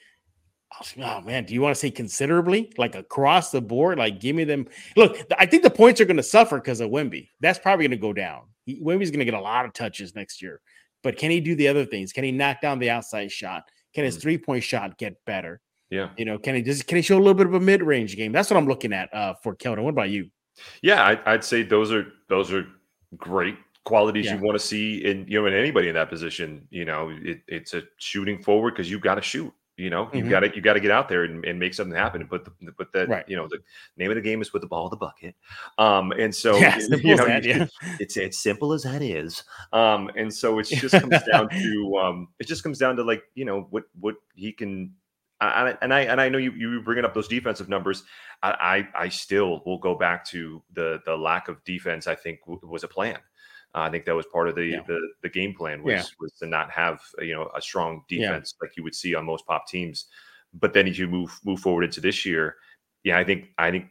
[1.00, 3.98] Oh man, do you want to say considerably, like across the board?
[4.00, 4.68] Like, give me them.
[4.96, 7.30] Look, I think the points are going to suffer because of Wemby.
[7.42, 8.44] That's probably going to go down.
[8.66, 10.62] He, Wemby's going to get a lot of touches next year.
[11.04, 12.12] But can he do the other things?
[12.14, 13.64] Can he knock down the outside shot?
[13.94, 14.22] Can his Mm.
[14.22, 15.62] three point shot get better?
[15.90, 16.10] yeah.
[16.18, 18.16] You know, can he just can he show a little bit of a mid range
[18.16, 18.32] game?
[18.32, 19.84] That's what I'm looking at uh, for Keldon.
[19.84, 20.30] What about you?
[20.82, 22.66] Yeah, I, I'd say those are those are
[23.18, 23.56] great
[23.86, 24.36] qualities Yeah.
[24.38, 26.68] you want to see in you know in anybody in that position.
[26.72, 29.54] You know, it, it's a shooting forward because you've got to shoot.
[29.76, 30.30] You know, you've Mhm.
[30.30, 32.22] got to you got to get out there and, and make something happen.
[32.22, 33.28] And put the put that Right.
[33.28, 33.58] you know the
[33.98, 35.36] name of the game is put the ball in the bucket.
[35.80, 37.66] Um, and so Yeah, you know, that, yeah.
[38.00, 39.44] it's as simple as that is.
[39.72, 43.24] Um, and so it just comes down to um, it just comes down to like
[43.34, 44.94] you know what what he can.
[45.42, 48.04] I, I- and I and I know you you bringing up those defensive numbers.
[48.44, 52.06] I I, I still will go back to the the lack of defense.
[52.06, 53.18] I think was a plan.
[53.76, 54.84] Uh, I think that was part of the Yeah.
[54.88, 56.04] the, the game plan was Yeah.
[56.20, 58.28] was to not have you know a strong Yeah.
[58.28, 60.08] defense like you would see on most pop teams.
[60.54, 62.56] But then as you move move forward into this year,
[63.04, 63.88] yeah, I think I think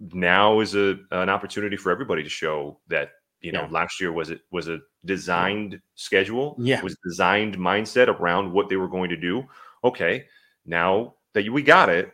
[0.00, 3.68] now is a an opportunity for everybody to show that you know Yeah.
[3.70, 6.82] last year was it was a designed schedule Yeah.
[6.82, 9.44] was a designed mindset around what they were going to do
[9.84, 10.26] okay
[10.66, 12.12] now that we got it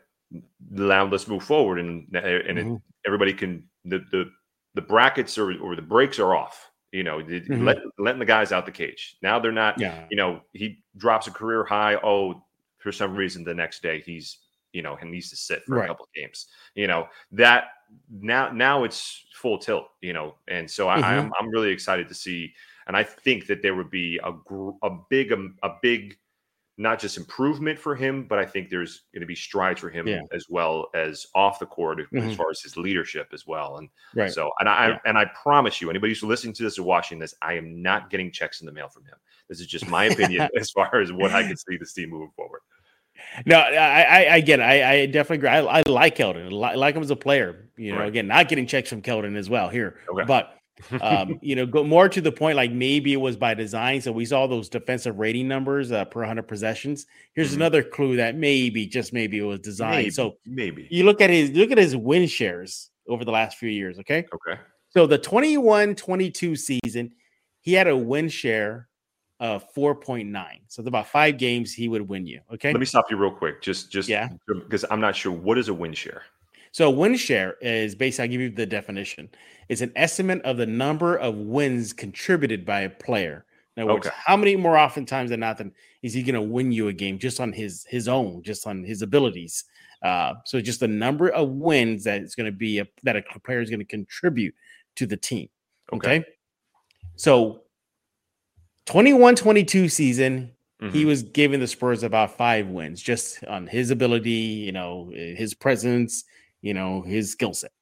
[0.71, 2.83] now let's move forward and and it, Mhm.
[3.07, 4.31] everybody can the the
[4.75, 7.64] the brackets or or the breaks are off You know, mm-hmm.
[7.64, 9.16] let, letting the guys out the cage.
[9.22, 9.79] Now they're not.
[9.79, 10.07] Yeah.
[10.11, 11.96] You know, he drops a career high.
[11.96, 12.42] Oh,
[12.79, 14.38] for some reason, the next day he's
[14.72, 15.85] you know he needs to sit for right.
[15.85, 16.46] a couple of games.
[16.74, 17.64] You know that
[18.11, 19.88] now now it's full tilt.
[20.01, 21.05] You know, and so I, mm-hmm.
[21.05, 22.53] I'm I'm really excited to see.
[22.87, 24.33] And I think that there would be a
[24.83, 26.16] a big um, a big
[26.79, 30.07] not just improvement for him, but I think there's going to be strides for him
[30.07, 30.23] yeah.
[30.33, 32.29] as well as off the court mm-hmm.
[32.29, 33.79] as far as his leadership as well.
[33.79, 34.31] And right.
[34.31, 34.99] so, and I yeah.
[35.05, 38.11] and I promise you, anybody who's listening to this or watching this, I am not
[38.11, 39.17] getting checks in the mail from him.
[39.49, 42.31] This is just my opinion as far as what I can see this team moving
[42.37, 42.61] forward.
[43.45, 44.61] No, I, I, it.
[44.61, 45.49] I, I definitely agree.
[45.49, 46.64] I, I like Keldon.
[46.64, 47.69] I like him as a player.
[47.77, 48.09] You know, right.
[48.09, 50.25] again, not getting checks from Keldon as well here, okay.
[50.25, 50.58] but
[51.01, 54.01] um, you know, go more to the point, like maybe it was by design.
[54.01, 57.07] So we saw those defensive rating numbers uh, per 100 possessions.
[57.35, 57.62] Here's mm-hmm.
[57.62, 59.97] another clue that maybe, just maybe, it was designed.
[59.97, 63.59] Maybe, so maybe you look at his look at his win shares over the last
[63.59, 63.99] few years.
[63.99, 64.27] Okay.
[64.33, 64.61] Okay.
[64.91, 67.12] So the 21 22 season,
[67.61, 68.88] he had a win share
[69.41, 70.33] of 4.9.
[70.67, 72.41] So it's about five games he would win you.
[72.53, 72.73] Okay.
[72.73, 73.62] Let me stop you real quick.
[73.62, 76.23] Just, just yeah, because I'm not sure what is a win share.
[76.72, 79.28] So win share is basically, I'll give you the definition.
[79.68, 83.44] It's an estimate of the number of wins contributed by a player.
[83.76, 84.16] In other words, okay.
[84.24, 85.61] how many more often times than not
[86.02, 88.83] is he going to win you a game just on his his own, just on
[88.83, 89.64] his abilities?
[90.02, 93.22] Uh, so just the number of wins that it's going to be a, that a
[93.44, 94.54] player is going to contribute
[94.96, 95.48] to the team.
[95.92, 96.18] Okay.
[96.18, 96.28] okay.
[97.16, 97.62] So
[98.87, 100.50] 21 22 season,
[100.83, 100.92] mm-hmm.
[100.92, 105.54] he was giving the Spurs about five wins just on his ability, you know, his
[105.54, 106.24] presence,
[106.62, 107.73] you know, his skill set.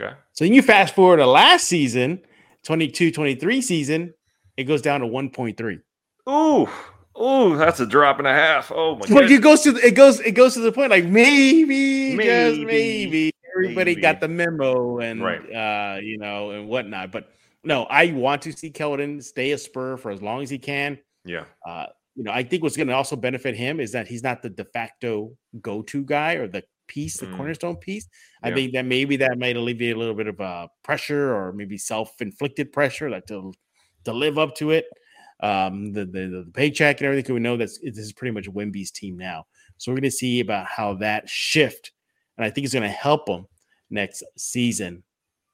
[0.00, 0.14] Okay.
[0.32, 2.20] So then you fast forward to last season,
[2.64, 4.14] 22 23 season,
[4.56, 5.80] it goes down to 1.3.
[6.28, 6.68] Ooh.
[7.20, 8.70] Oh, that's a drop and a half.
[8.72, 9.30] Oh my god.
[9.30, 13.32] it goes to it goes it goes to the point like maybe, maybe just maybe
[13.56, 14.00] everybody maybe.
[14.00, 15.40] got the memo and right.
[15.52, 17.10] uh you know and whatnot.
[17.10, 17.32] But
[17.64, 20.98] no, I want to see Keldon stay a spur for as long as he can.
[21.24, 21.44] Yeah.
[21.66, 24.42] Uh, you know, I think what's going to also benefit him is that he's not
[24.42, 27.36] the de facto go-to guy or the piece, the mm.
[27.36, 28.08] cornerstone piece.
[28.42, 31.78] I think that maybe that might alleviate a little bit of uh, pressure or maybe
[31.78, 33.52] self-inflicted pressure, like to
[34.04, 34.86] to live up to it.
[35.40, 37.34] Um, the, the the paycheck and everything.
[37.34, 39.46] We know that this is pretty much Wemby's team now,
[39.76, 41.92] so we're going to see about how that shift,
[42.36, 43.46] and I think it's going to help them
[43.88, 45.04] next season.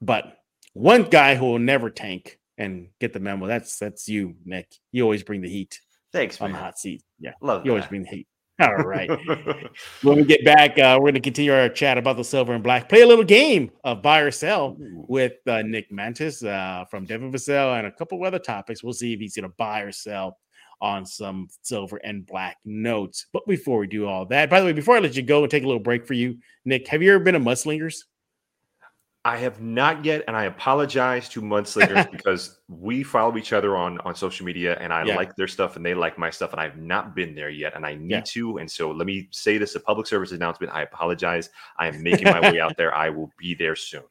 [0.00, 0.38] But
[0.72, 4.74] one guy who will never tank and get the memo that's that's you, Nick.
[4.92, 5.80] You always bring the heat.
[6.12, 7.02] Thanks, on the hot seat.
[7.18, 7.64] Yeah, love.
[7.64, 7.76] You that.
[7.76, 8.28] always bring the heat.
[8.60, 9.10] All right.
[10.02, 12.62] when we get back, uh, we're going to continue our chat about the silver and
[12.62, 12.88] black.
[12.88, 17.32] Play a little game of buy or sell with uh, Nick Mantis uh, from Devin
[17.32, 18.84] Vassell and a couple of other topics.
[18.84, 20.38] We'll see if he's going to buy or sell
[20.80, 23.26] on some silver and black notes.
[23.32, 25.50] But before we do all that, by the way, before I let you go and
[25.50, 28.04] take a little break for you, Nick, have you ever been a Mudslingers?
[29.26, 33.98] I have not yet, and I apologize to Mudslingers because we follow each other on
[34.00, 35.16] on social media, and I yeah.
[35.16, 37.86] like their stuff, and they like my stuff, and I've not been there yet, and
[37.86, 38.20] I need yeah.
[38.20, 38.58] to.
[38.58, 40.74] And so, let me say this: a public service announcement.
[40.74, 41.48] I apologize.
[41.78, 42.94] I am making my way out there.
[42.94, 44.02] I will be there soon.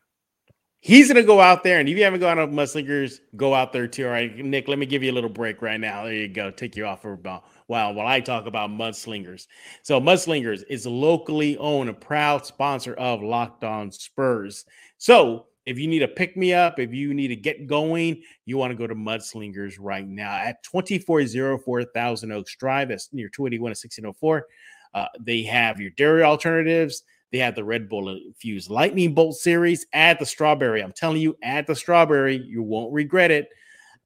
[0.80, 3.88] He's gonna go out there, and if you haven't gone up Mudslingers, go out there
[3.88, 4.06] too.
[4.06, 6.06] All right, Nick, let me give you a little break right now.
[6.06, 6.50] There you go.
[6.50, 9.46] Take you off for about while while I talk about Mudslingers.
[9.84, 14.66] So Mudslingers is locally owned, a proud sponsor of Locked On Spurs.
[15.04, 18.58] So if you need a pick me up, if you need to get going, you
[18.58, 22.88] want to go to Mudslingers right now at 2404 Thousand Oaks Drive.
[22.88, 24.48] That's near 281 to 1604.
[24.94, 27.04] Uh, they have your dairy alternatives.
[27.34, 29.86] They have the Red Bull infused lightning bolt series.
[29.92, 30.82] Add the strawberry.
[30.82, 32.38] I'm telling you, add the strawberry.
[32.38, 33.50] You won't regret it.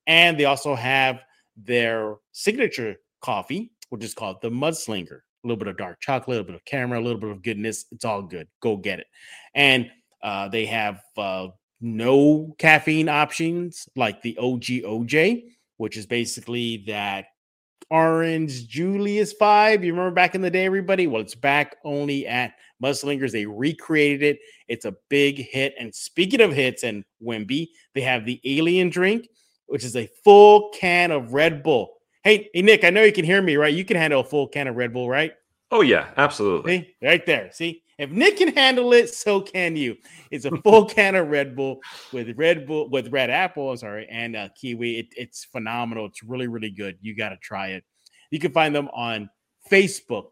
[0.07, 1.21] And they also have
[1.55, 5.19] their signature coffee, which is called the Mudslinger.
[5.43, 7.43] A little bit of dark chocolate, a little bit of caramel, a little bit of
[7.43, 7.85] goodness.
[7.91, 8.47] It's all good.
[8.61, 9.05] Go get it.
[9.53, 9.91] And
[10.27, 11.47] uh, they have uh,
[11.79, 15.45] no caffeine options like the OG OJ,
[15.77, 17.27] which is basically that
[17.89, 19.85] orange Julius vibe.
[19.85, 21.07] You remember back in the day, everybody?
[21.07, 23.31] Well, it's back only at Mudslingers.
[23.31, 24.39] They recreated it.
[24.67, 25.75] It's a big hit.
[25.79, 29.29] And speaking of hits and Wemby, they have the Alien drink,
[29.67, 31.93] which is a full can of Red Bull.
[32.25, 33.73] Hey, hey, Nick, I know you can hear me, right?
[33.73, 35.31] You can handle a full can of Red Bull, right?
[35.71, 36.79] Oh yeah, absolutely.
[36.79, 36.95] See?
[37.01, 37.49] Right there.
[37.53, 39.95] See, if Nick can handle it, so can you.
[40.29, 41.79] It's a full can of Red Bull
[42.11, 43.71] with Red Bull with red apple.
[43.71, 44.99] I'm sorry, and uh, kiwi.
[44.99, 46.05] It, it's phenomenal.
[46.05, 46.97] It's really really good.
[47.01, 47.83] You got to try it.
[48.31, 49.29] You can find them on
[49.71, 50.27] Facebook,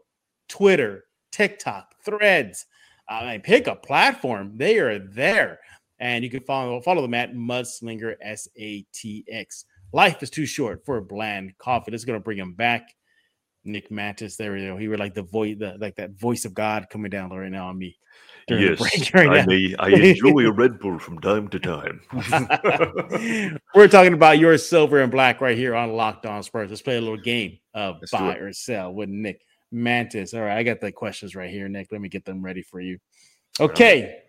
[0.48, 2.66] Twitter, TikTok, Threads.
[3.08, 4.58] Uh, pick a platform.
[4.58, 5.60] They are there,
[6.00, 9.66] and you can follow follow them at Mudslinger S A T X.
[9.92, 11.92] Life is too short for a bland coffee.
[11.92, 12.90] That's going to bring them back.
[13.66, 14.56] Nick Mantis there.
[14.58, 14.78] You go.
[14.78, 17.68] he were like the voice, the like that voice of God coming down right now
[17.68, 17.98] on me.
[18.48, 18.80] Yes,
[19.14, 22.02] right I, may, I enjoy a Red Bull from time to time.
[23.76, 26.70] We're talking about your silver and black right here on Locked On Spurs.
[26.70, 30.36] Let's play a little game of Let's buy or sell with Nick Mantis.
[30.36, 31.88] All right, I got the questions right here, Nick.
[31.92, 33.00] Let me get them ready for you.
[33.60, 34.22] Okay,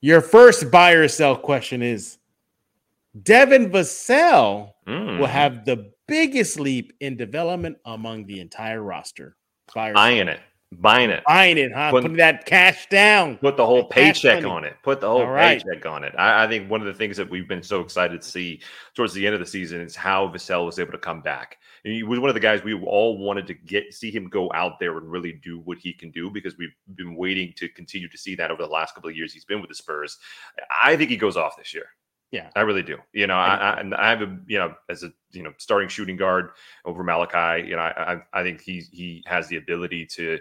[0.00, 2.18] your first buy or sell question is
[3.20, 5.18] Devin Vassell mm.
[5.18, 9.36] will have the biggest leap in development among the entire roster.
[9.74, 10.40] Buying it.
[10.80, 11.22] Buying it.
[11.26, 11.90] Buying it, huh?
[11.90, 13.36] Put, Putting that cash down.
[13.38, 14.76] Put the whole paycheck on it.
[14.82, 15.62] Put the whole right.
[15.62, 16.14] paycheck on it.
[16.18, 18.60] I, I, think one of the things that we've been so excited to see
[18.94, 21.58] towards the end of the season is how Vassell was able to come back.
[21.84, 24.78] he was one of the guys we all wanted to get see him go out
[24.80, 28.18] there and really do what he can do because we've been waiting to continue to
[28.18, 30.18] see that over the last couple of years he's been with the Spurs.
[30.70, 31.86] I think he goes off this year.
[32.34, 32.98] Yeah, I really do.
[33.12, 36.16] You know, I, I, I have a you know as a you know starting shooting
[36.16, 36.50] guard
[36.84, 37.68] over Malaki.
[37.68, 40.40] You know, I I think he he has the ability to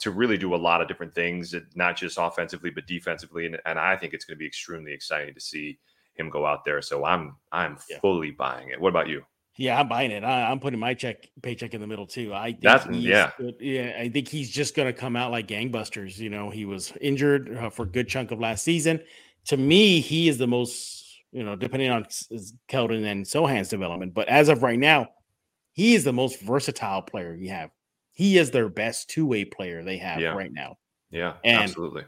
[0.00, 3.78] to really do a lot of different things, not just offensively but defensively, and, and
[3.78, 5.78] I think it's going to be extremely exciting to see
[6.12, 6.82] him go out there.
[6.82, 8.00] So I'm I'm yeah.
[8.00, 8.78] fully buying it.
[8.78, 9.22] What about you?
[9.56, 10.22] Yeah, I'm buying it.
[10.22, 12.34] I, am putting my check paycheck in the middle too.
[12.34, 13.96] I think That's, yeah, yeah.
[13.98, 16.18] I think he's just going to come out like gangbusters.
[16.18, 19.00] You know, he was injured uh, for a good chunk of last season.
[19.46, 20.99] To me, he is the most
[21.32, 22.04] you know, depending on
[22.68, 24.14] Keldon and Sochan's development.
[24.14, 25.08] But as of right now,
[25.72, 27.70] he is the most versatile player you have.
[28.12, 30.32] He is their best two way player they have yeah.
[30.32, 30.76] right now.
[31.10, 32.04] Yeah, and absolutely.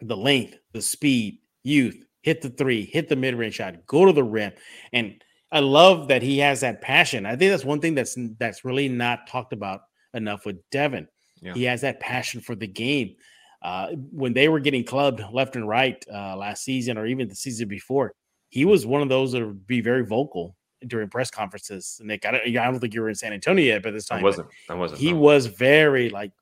[0.00, 4.12] The length, the speed, youth, hit the three, hit the mid range shot, go to
[4.12, 4.52] the rim,
[4.92, 7.26] and I love that he has that passion.
[7.26, 9.82] I think that's one thing that's that's really not talked about
[10.14, 11.08] enough with Devin.
[11.42, 11.54] Yeah.
[11.54, 13.16] He has that passion for the game.
[13.62, 17.34] Uh, when they were getting clubbed left and right uh, last season, or even the
[17.34, 18.14] season before,
[18.50, 22.00] he was one of those that would be very vocal during press conferences.
[22.02, 24.20] Nick, I don't, I don't think you were in San Antonio yet, but this time
[24.20, 24.48] I wasn't.
[24.68, 25.00] I wasn't.
[25.00, 25.18] He no.
[25.18, 26.32] was very like.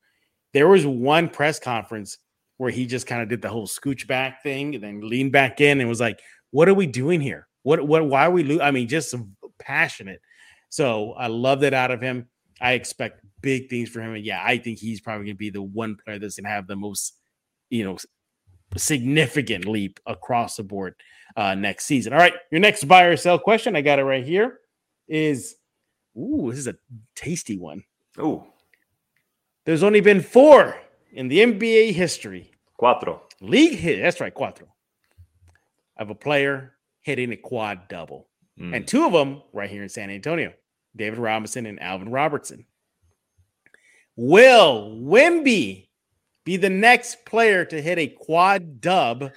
[0.54, 2.18] There was one press conference
[2.56, 5.60] where he just kind of did the whole scooch back thing and then leaned back
[5.60, 7.46] in and was like, "What are we doing here?
[7.62, 7.86] What?
[7.86, 8.06] What?
[8.06, 8.44] Why are we?
[8.44, 8.64] Lo-?
[8.64, 9.14] I mean, just
[9.58, 10.20] passionate."
[10.70, 12.28] So I love that out of him.
[12.60, 15.50] I expect big things for him, and yeah, I think he's probably going to be
[15.50, 17.14] the one player that's going to have the most,
[17.70, 17.98] you know,
[18.76, 20.94] significant leap across the board
[21.38, 22.12] uh, next season.
[22.12, 24.58] All right, your next buy or sell question, I got it right here,
[25.06, 25.54] is
[26.18, 26.74] ooh, this is a
[27.14, 27.84] tasty one.
[28.18, 28.44] Ooh.
[29.64, 30.76] There's only been four
[31.12, 32.50] in the NBA history.
[32.80, 33.20] Cuatro.
[33.40, 34.02] League hit.
[34.02, 34.66] That's right, cuatro.
[35.96, 38.26] Of a player hitting a quad double.
[38.60, 38.74] Mm.
[38.74, 40.52] And two of them right here in San Antonio.
[40.96, 42.64] David Robinson and Alvin Robertson.
[44.16, 45.86] Will Wemby
[46.44, 49.30] be the next player to hit a quad dub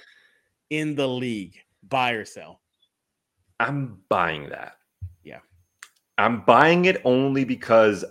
[0.68, 1.62] in the league?
[1.88, 2.60] Buy or sell?
[3.60, 4.78] I'm buying that.
[5.22, 5.38] Yeah.
[6.18, 8.04] I'm buying it only because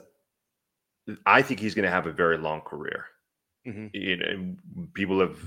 [1.26, 3.06] I think he's going to have a very long career.
[3.68, 3.88] Mm-hmm.
[3.94, 5.38] You know, people have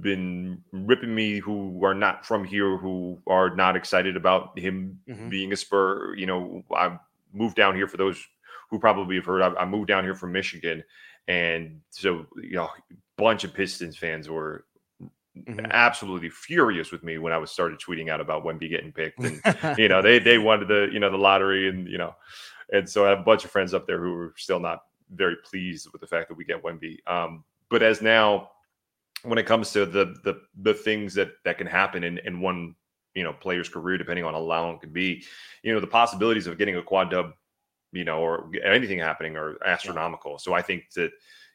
[0.00, 5.28] been ripping me who are not from here, who are not excited about him mm-hmm.
[5.28, 6.14] being a Spur.
[6.14, 6.98] You know, I
[7.32, 8.22] moved down here for those
[8.70, 9.42] who probably have heard.
[9.42, 10.84] I, I moved down here from Michigan,
[11.26, 14.64] and so you know, a bunch of Pistons fans were
[15.46, 15.66] mm-hmm.
[15.70, 19.78] absolutely furious with me when I was started tweeting out about Wemby getting picked, and
[19.78, 22.14] you know they they wanted the you know the lottery, and you know,
[22.72, 25.36] and so I have a bunch of friends up there who are still not very
[25.44, 26.98] pleased with the fact that we get Wemby.
[27.06, 28.50] Um, but as now,
[29.22, 32.74] when it comes to the the the things that that can happen in in one
[33.14, 35.24] you know player's career, depending on how long it could be,
[35.62, 37.32] you know the possibilities of getting a quad dub,
[37.92, 40.32] you know, or anything happening are astronomical.
[40.32, 40.38] Yeah.
[40.38, 41.10] So I think that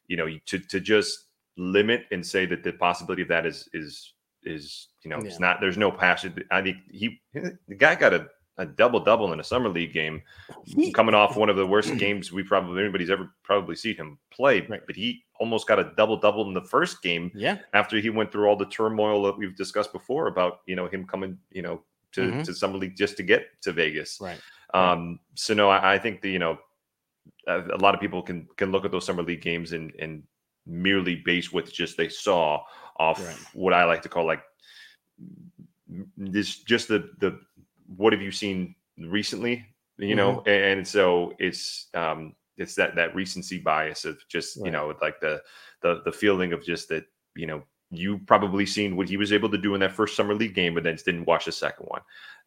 [0.07, 4.13] you know to to just limit and say that the possibility of that is is
[4.43, 5.27] is you know yeah.
[5.27, 6.35] it's not there's no passion.
[6.51, 10.21] I think he the guy got a, a double double in a summer league game,
[10.93, 14.61] coming off one of the worst games we probably anybody's ever probably seen him play.
[14.61, 14.81] Right.
[14.85, 17.31] But he almost got a double double in the first game.
[17.33, 17.59] Yeah.
[17.73, 21.05] After he went through all the turmoil that we've discussed before about you know him
[21.05, 21.81] coming you know
[22.13, 22.41] to mm-hmm.
[22.43, 24.19] to summer league just to get to Vegas.
[24.21, 24.39] Right.
[24.73, 25.19] Um.
[25.35, 26.57] So no, I, I think the you know
[27.47, 30.23] a lot of people can can look at those summer league games and and
[30.65, 32.61] merely based with just they saw
[32.97, 33.35] off right.
[33.53, 34.43] what I like to call like
[36.17, 37.39] this just the the
[37.95, 39.65] what have you seen recently
[39.97, 40.17] you mm-hmm.
[40.17, 44.65] know and so it's um it's that that recency bias of just right.
[44.65, 45.41] you know like the
[45.81, 49.49] the the feeling of just that you know you probably seen what he was able
[49.49, 52.01] to do in that first summer league game but then didn't watch the second one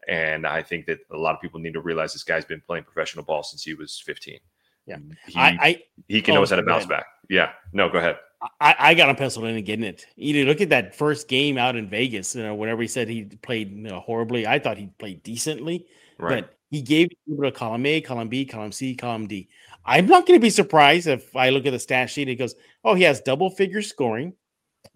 [0.09, 2.85] and i think that a lot of people need to realize this guy's been playing
[2.85, 4.39] professional ball since he was 15
[4.87, 7.07] yeah, he, I, I he can oh, knows how to bounce back.
[7.29, 8.19] Yeah, no, go ahead.
[8.61, 10.07] I, I got him penciled in and getting it.
[10.17, 12.35] You look at that first game out in Vegas.
[12.35, 15.87] You know, whenever he said he played you know, horribly, I thought he played decently,
[16.19, 16.43] right.
[16.43, 17.09] but he gave
[17.43, 19.49] a column A, column B, column C, column D.
[19.85, 22.29] I'm not going to be surprised if I look at the stat sheet.
[22.29, 24.35] It goes, oh, he has double figure scoring,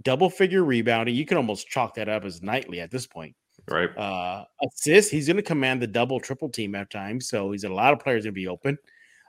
[0.02, 1.14] double figure rebounding.
[1.14, 3.34] You can almost chalk that up as nightly at this point.
[3.68, 3.96] Right.
[3.96, 5.10] Uh, assists.
[5.10, 7.28] He's going to command the double, triple team at times.
[7.28, 8.78] So he's a lot of players going to be open.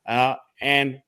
[0.06, 1.02] Uh, and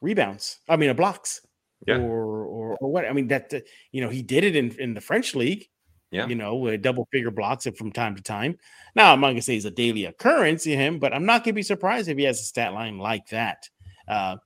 [0.00, 0.58] rebounds.
[0.68, 1.40] I mean, blocks.
[1.86, 1.96] Yeah.
[1.96, 3.06] Or, or, or what?
[3.06, 3.60] I mean, that, uh,
[3.92, 5.66] you know, he did it in, in the French league.
[6.12, 6.26] Yeah.
[6.26, 8.58] You know, with double figure blocks from time to time.
[8.96, 11.52] Now, I'm not to say it's a daily occurrence in him, but I'm not to
[11.52, 13.68] be surprised if he has a stat line like that.
[14.08, 14.38] Uh,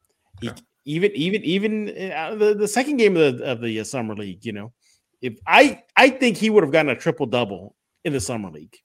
[0.43, 0.55] he, yeah.
[0.85, 4.45] even, even, even uh, the, the second game of the, of the uh, summer league,
[4.45, 4.75] you know,
[5.23, 8.77] if I, I think he would have gotten a triple double in the summer league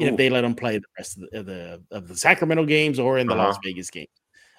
[0.00, 0.04] Ooh.
[0.04, 3.00] if they let him play the rest of the, of the, of the Sacramento games
[3.00, 3.46] or in the uh-huh.
[3.46, 4.06] Las Vegas game.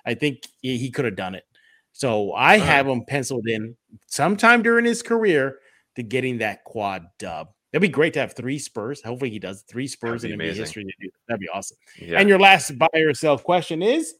[0.07, 1.43] I think he, could have done it.
[1.91, 2.65] So I uh-huh.
[2.65, 5.59] have him penciled in sometime during his career
[5.97, 7.49] to getting that quad dub.
[7.73, 9.03] It'd be great to have three Spurs.
[9.03, 10.85] Hopefully, he does three Spurs in NBA history.
[11.27, 11.77] That'd be awesome.
[11.99, 12.19] Yeah.
[12.19, 14.15] And your last buy or sell question is,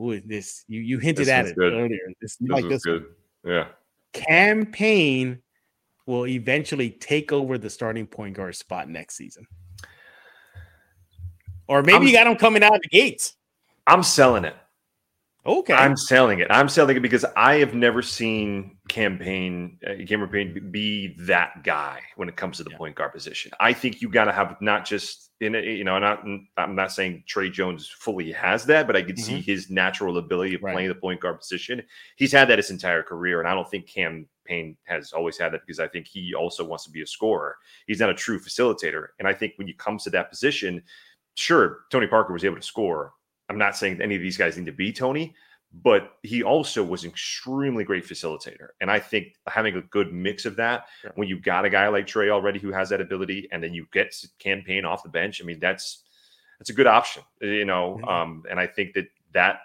[0.00, 1.72] ooh, this you you hinted this at it good.
[1.72, 1.98] earlier.
[2.20, 3.04] This, this like this good.
[3.42, 3.54] One.
[3.54, 3.68] Yeah.
[4.12, 5.40] Cam Payne
[6.06, 9.46] will eventually take over the starting point guard spot next season.
[11.68, 13.36] Or maybe I'm, you got him coming out of the gates.
[13.86, 14.56] I'm selling it.
[15.48, 15.72] Okay.
[15.72, 16.48] I'm selling it.
[16.50, 21.64] I'm selling it because I have never seen Cam Payne uh, Cameron Payne be that
[21.64, 22.76] guy when it comes to the yeah.
[22.76, 23.50] point guard position.
[23.58, 26.22] I think you got to have not just in it, you know, not
[26.58, 29.24] I'm not saying Tre Jones fully has that, but I can mm-hmm.
[29.24, 30.74] see his natural ability of right.
[30.74, 31.82] playing the point guard position.
[32.16, 35.54] He's had that his entire career, and I don't think Cam Payne has always had
[35.54, 37.56] that because I think he also wants to be a scorer.
[37.86, 40.82] He's not a true facilitator, and I think when you comes to that position,
[41.36, 43.14] sure, Tony Parker was able to score,
[43.48, 45.34] I'm not saying any of these guys need to be Tony,
[45.72, 48.68] but he also was an extremely great facilitator.
[48.80, 51.10] And I think having a good mix of that, yeah.
[51.14, 53.86] when you've got a guy like Tre already who has that ability, and then you
[53.92, 56.04] get Cam Payne off the bench, I mean, that's
[56.58, 57.98] that's a good option, you know.
[58.00, 58.08] Mm-hmm.
[58.08, 59.60] Um, and I think that that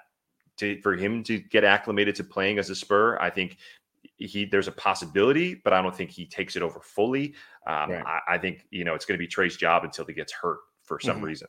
[0.57, 3.57] to, for him to get acclimated to playing as a Spur, I think
[4.17, 7.33] he there's a possibility, but I don't think he takes it over fully.
[7.65, 8.03] Um, right.
[8.05, 10.59] I, I, think you know it's going to be Tre's job until he gets hurt
[10.83, 11.25] for some mm-hmm.
[11.25, 11.47] reason.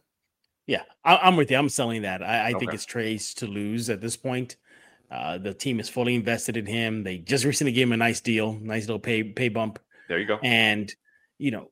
[0.67, 1.57] Yeah, I, am with you.
[1.57, 2.23] I'm selling that.
[2.23, 2.59] I, I okay.
[2.61, 4.57] think it's Tre's to lose at this point.
[5.11, 7.03] Uh, the team is fully invested in him.
[7.05, 9.79] They just recently gave him a nice deal, nice little pay pay bump.
[10.09, 10.39] There you go.
[10.43, 10.93] And
[11.39, 11.71] you know,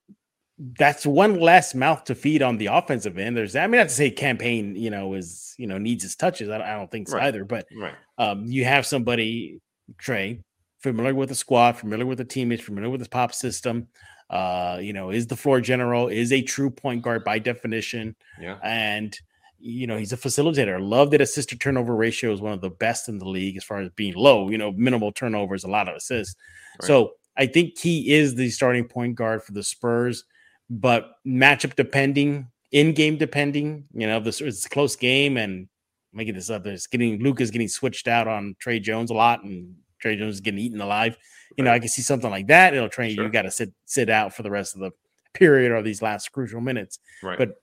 [0.58, 3.36] that's one less mouth to feed on the offensive end.
[3.36, 6.14] There's I mean, not to say Cam Payne, you know, is you know needs his
[6.14, 6.50] touches.
[6.50, 7.28] I, I don't think so right.
[7.28, 7.44] either.
[7.44, 7.94] But right.
[8.18, 9.60] um, you have somebody
[9.98, 10.38] Tre
[10.82, 13.88] familiar with the squad, familiar with the teammates, familiar with the pop system
[14.32, 18.16] uh, you know, is the floor general, is a true point guard by definition.
[18.40, 18.56] Yeah.
[18.64, 19.16] And,
[19.58, 20.80] you know, he's a facilitator.
[20.80, 23.64] Love that assist to turnover ratio is one of the best in the league as
[23.64, 26.34] far as being low, you know, minimal turnovers, a lot of assists.
[26.80, 26.86] Right.
[26.86, 30.24] So I think he is the starting point guard for the Spurs,
[30.70, 35.68] but matchup depending, in game depending, you know, this is a close game and
[36.14, 36.64] making this up.
[36.64, 40.40] There's getting Luka's getting switched out on Tre Jones a lot and Tre Jones is
[40.40, 41.18] getting eaten alive
[41.56, 42.74] you know, I can see something like that.
[42.74, 43.24] It'll train sure.
[43.24, 43.30] you.
[43.30, 44.90] got to sit sit out for the rest of the
[45.34, 46.98] period or these last crucial minutes.
[47.22, 47.38] Right.
[47.38, 47.62] But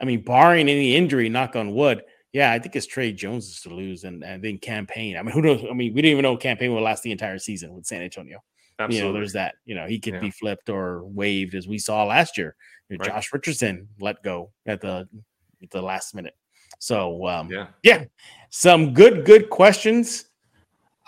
[0.00, 3.60] I mean, barring any injury, knock on wood, yeah, I think it's Tre Jones is
[3.62, 5.16] to lose, and, and then Cam Payne.
[5.16, 5.64] I mean, who knows?
[5.68, 8.02] I mean, we didn't even know Cam Payne will last the entire season with San
[8.02, 8.42] Antonio.
[8.78, 8.98] Absolutely.
[8.98, 9.56] You know, there's that.
[9.64, 10.20] You know, he could yeah.
[10.20, 12.54] be flipped or waived as we saw last year.
[12.88, 13.08] You right.
[13.08, 15.08] Josh Richardson let go at the
[15.62, 16.34] at the last minute.
[16.78, 18.04] So um, yeah, yeah,
[18.50, 20.26] some good good questions.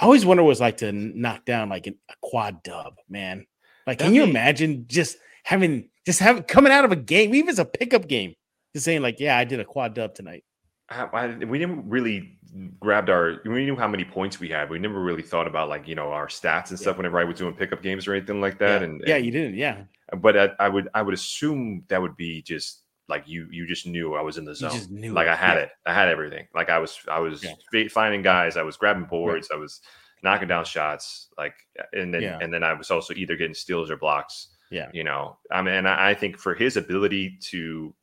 [0.02, 3.46] I always wonder what it's like to knock down like an, a quad dub, man.
[3.86, 7.60] Like, can you imagine just having just having coming out of a game, even it's
[7.60, 8.34] a pickup game,
[8.74, 10.42] just saying like, "Yeah, I did a quad dub tonight."
[10.90, 12.36] I, I, we didn't really
[12.80, 13.40] grabbed our.
[13.44, 14.70] We knew how many points we had.
[14.70, 17.38] We never really thought about like you know our stats and stuff whenever I was
[17.38, 18.80] doing pickup games or anything like that.
[18.80, 18.86] Yeah.
[18.86, 19.54] And, yeah, and, you didn't.
[19.54, 19.84] Yeah,
[20.16, 22.81] but I, I, would I would assume that would be just
[23.12, 24.72] like you you just knew I was in the zone.
[25.12, 25.64] like I had yeah.
[25.64, 25.70] it.
[25.84, 26.46] I had everything.
[26.54, 27.88] Like I was I was yeah.
[27.88, 28.56] finding guys.
[28.56, 29.48] I was grabbing boards.
[29.50, 29.58] Right.
[29.58, 29.80] I was
[30.22, 31.28] knocking down shots.
[31.36, 31.54] Like
[31.92, 32.38] and then yeah.
[32.40, 34.48] and then I was also either getting steals or blocks.
[34.70, 35.36] Yeah, you know.
[35.50, 37.94] I mean, I think for his ability to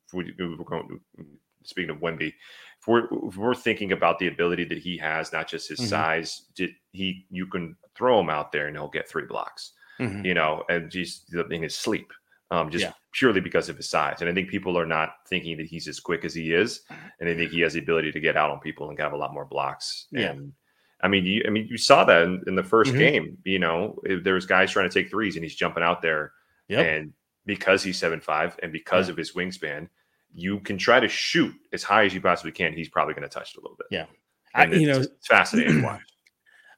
[1.63, 5.47] speaking of Wemby, if we're, if we're thinking about the ability that he has, not
[5.47, 5.89] just his mm-hmm.
[5.89, 9.73] size, did he you can throw him out there and he'll get three blocks.
[9.99, 10.25] Mm-hmm.
[10.25, 12.13] You know, and just in his sleep
[12.51, 12.93] um, just yeah.
[13.13, 14.17] purely because of his size.
[14.21, 16.81] And I think people are not thinking that he's as quick as he is,
[17.19, 19.17] and I think he has the ability to get out on people and have a
[19.17, 20.07] lot more blocks.
[20.11, 20.31] Yeah.
[20.31, 20.53] And
[21.01, 22.97] I mean, you, I mean, you saw that in, in the 1st mm-hmm.
[22.97, 23.37] game.
[23.45, 26.33] You know, there was guys trying to take threes, and he's jumping out there,
[26.67, 26.85] yep.
[26.85, 27.13] and
[27.45, 29.11] because he's seven five, and because yeah.
[29.11, 29.87] of his wingspan,
[30.33, 32.73] you can try to shoot as high as you possibly can.
[32.73, 33.87] He's probably going to touch it a little bit.
[33.91, 34.05] Yeah,
[34.53, 36.01] I, you know, it's fascinating to watch.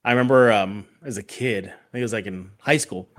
[0.04, 3.10] I remember um, as a kid, I think it was like in high school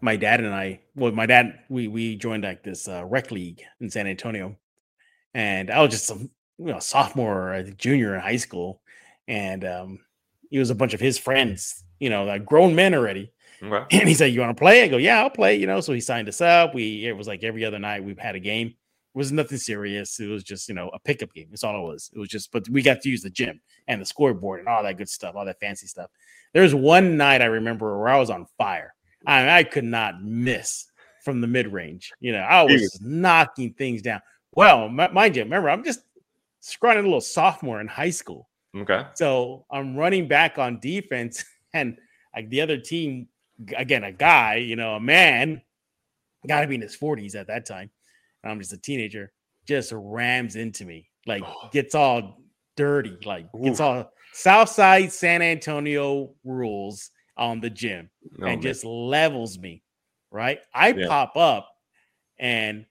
[0.00, 3.62] my dad and I, well, my dad, we we joined like this uh, rec league
[3.80, 4.56] in San Antonio,
[5.34, 6.30] and I was just a you
[6.66, 8.82] know sophomore or junior in high school,
[9.28, 10.00] and um,
[10.52, 13.32] It was a bunch of his friends, you know, like grown men already.
[13.62, 13.86] Okay.
[14.00, 15.92] And he said, "You want to play?" I go, "Yeah, I'll play." You know, so
[15.92, 16.74] he signed us up.
[16.74, 18.68] We it was like every other night we've had a game.
[18.68, 20.20] It was nothing serious.
[20.20, 21.48] It was just you know a pickup game.
[21.50, 22.10] That's all it was.
[22.14, 24.82] It was just, but we got to use the gym and the scoreboard and all
[24.82, 26.10] that good stuff, all that fancy stuff.
[26.54, 28.94] There was one night I remember where I was on fire.
[29.26, 30.86] I, I could not miss
[31.24, 32.12] from the mid range.
[32.20, 34.20] You know, I was knocking things down.
[34.52, 36.00] Well, m- mind you, remember I'm just
[36.60, 38.48] scrawny little sophomore in high school.
[38.76, 39.04] Okay.
[39.14, 41.98] So I'm running back on defense, and
[42.34, 43.28] like the other team,
[43.76, 45.62] again, a guy, you know, a man,
[46.46, 47.90] got to be in his 40s at that time.
[48.42, 49.32] and I'm just a teenager,
[49.66, 51.68] just rams into me, like oh.
[51.72, 52.40] gets all
[52.76, 53.86] dirty, like gets Oof.
[53.86, 58.10] all Southside San Antonio rules on the gym
[58.42, 58.62] Oh, and man.
[58.62, 59.82] just levels me.
[60.30, 60.60] Right.
[60.74, 61.08] I Yeah.
[61.08, 61.70] pop up
[62.38, 62.84] and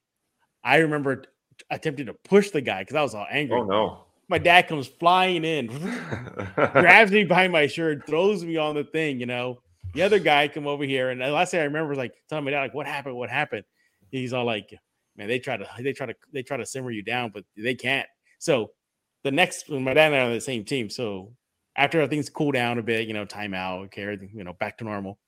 [0.63, 1.25] I remember
[1.69, 3.59] attempting to push the guy because I was all angry.
[3.59, 4.03] oh no.
[4.29, 5.67] My dad comes flying in,
[6.55, 9.61] grabs me behind my shirt, throws me on the thing, you know.
[9.93, 12.43] The other guy come over here, and the last thing I remember was like telling
[12.43, 13.15] my dad, like, what happened?
[13.15, 13.63] What happened?
[14.11, 14.77] He's all like,
[15.17, 17.73] Man, they try to they try to they try to simmer you down, but they
[17.73, 18.07] can't.
[18.37, 18.71] So
[19.23, 20.89] the next my dad and I are on the same team.
[20.89, 21.33] So
[21.77, 24.83] after things cool down a bit, you know, timeout, okay, everything, you know, back to
[24.83, 25.19] normal.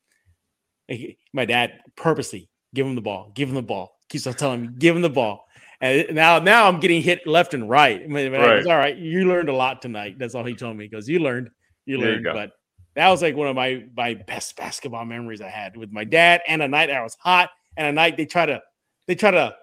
[1.32, 4.76] My dad purposely give him the ball, give him the ball, keeps on telling him,
[4.80, 5.46] give him the ball.
[5.82, 8.02] And now, now I'm getting hit left and right.
[8.10, 10.18] Dad goes, all right, you learned a lot tonight.
[10.18, 10.86] That's all he told me.
[10.86, 11.52] He goes, you learned,
[11.86, 12.26] you There you learned.
[12.34, 12.52] but
[12.96, 16.42] that was like one of my my best basketball memories I had with my dad.
[16.48, 18.62] And a night I was hot, and a night they try to
[19.08, 19.56] they try to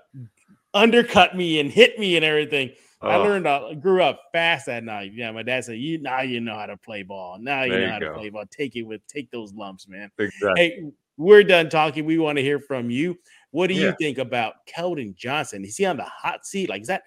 [0.73, 2.71] undercut me and hit me and everything.
[3.03, 5.13] I Oh, learned, uh, grew up fast that night.
[5.15, 7.39] Yeah, my dad said, "You now you know how to play ball.
[7.39, 8.45] Now you know you how to play ball.
[8.51, 10.53] Take it with take those lumps, man." exactly.
[10.57, 10.83] Hey,
[11.19, 12.05] we're done talking.
[12.07, 13.19] We want to hear from you.
[13.51, 15.65] What do you think about Keldon Johnson?
[15.65, 16.69] Is he on the hot seat?
[16.71, 17.03] Like, is that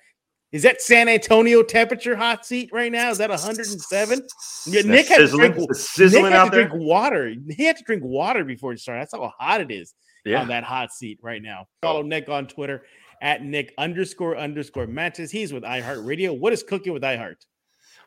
[0.52, 3.10] is that San Antonio temperature hot seat right now?
[3.12, 4.22] Is that 107?
[4.68, 6.68] Yeah, Nick had to sizzling, drink, sizzling Nick had out to there.
[6.70, 7.36] drink water.
[7.56, 9.02] He had to drink water before it started.
[9.02, 9.94] That's how hot it is
[10.26, 10.42] Yeah.
[10.42, 11.68] on that hot seat right now.
[11.84, 12.84] Follow Nick on Twitter
[13.22, 15.32] at Nick underscore underscore Mantis.
[15.32, 16.38] He's with iHeartRadio.
[16.38, 17.46] What is cooking with iHeart?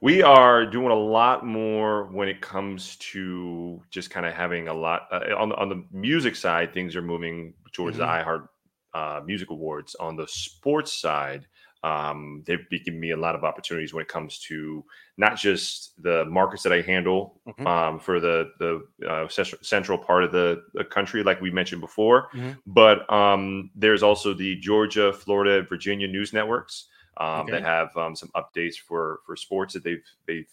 [0.00, 4.74] We are doing a lot more when it comes to just kind of having a
[4.74, 6.74] lot uh, on the on the music side.
[6.74, 8.48] Things are moving towards the iHeart
[8.94, 9.94] uh, Music Awards.
[9.96, 11.46] On the sports side,
[11.82, 14.84] um, they've given me a lot of opportunities when it comes to
[15.16, 17.66] not just the markets that I handle Mhm.
[17.66, 22.28] um, for the the uh, central, part of the, the country, like we mentioned before,
[22.34, 22.58] Mhm.
[22.66, 27.50] but um, there's also the Georgia, Florida, Virginia news networks um, Okay.
[27.50, 30.48] that have um, some updates for for sports that they've they've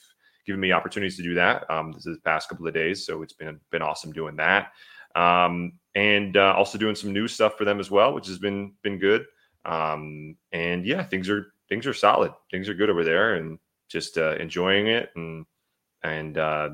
[0.46, 3.06] given me opportunities to do that um, this is the past couple of days.
[3.06, 4.72] So it's been been awesome doing that,
[5.16, 8.74] um, and uh, also doing some new stuff for them as well, which has been
[8.82, 9.26] been good.
[9.66, 12.32] Um, and yeah, things are things are solid.
[12.52, 15.46] Things are good over there, and just uh, enjoying it and
[16.04, 16.70] and uh,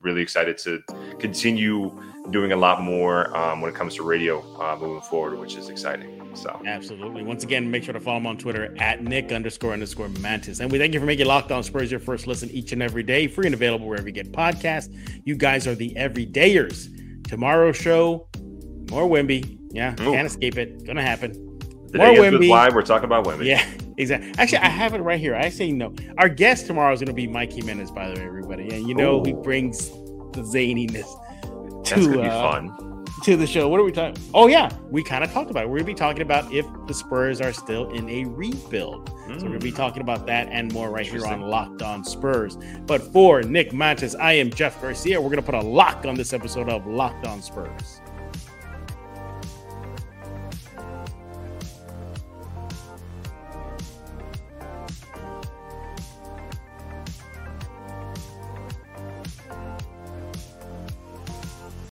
[0.00, 0.82] really excited to
[1.18, 1.90] continue
[2.30, 5.68] doing a lot more um, when it comes to radio uh, moving forward, which is
[5.68, 6.20] exciting.
[6.34, 7.22] So Absolutely.
[7.22, 10.60] Once again, make sure to follow him on Twitter at Nick underscore underscore Mantis.
[10.60, 13.02] And we thank you for making Locked On Spurs your first listen each and every
[13.02, 14.94] day, free and available wherever you get podcasts.
[15.24, 16.94] You guys are the everydayers.
[17.26, 18.28] Tomorrow's show,
[18.90, 19.58] more Wemby.
[19.70, 20.12] Yeah, Ooh.
[20.12, 20.84] can't escape it.
[20.86, 21.47] Gonna happen.
[21.92, 23.46] The More with why we're talking about women.
[23.46, 23.64] Yeah,
[23.96, 24.32] exactly.
[24.38, 25.34] Actually, I have it right here.
[25.34, 25.94] I say no.
[26.18, 28.68] Our guest tomorrow is going to be Mikey Jimenez, by the way, everybody.
[28.74, 29.90] And you know, he brings
[30.32, 31.06] the zaniness
[31.84, 33.04] to, that's gonna be uh, fun.
[33.24, 33.68] to the show.
[33.68, 34.22] What are we talking?
[34.34, 35.68] Oh, yeah, we kind of talked about it.
[35.68, 39.08] We're going to be talking about if the Spurs are still in a rebuild.
[39.08, 42.02] So we're going to be talking about that and more right here on Locked On
[42.04, 42.56] Spurs.
[42.86, 45.20] But for Nick Mantis, I am Jeff Garcia.
[45.20, 48.00] We're going to put a lock on this episode of Locked On Spurs.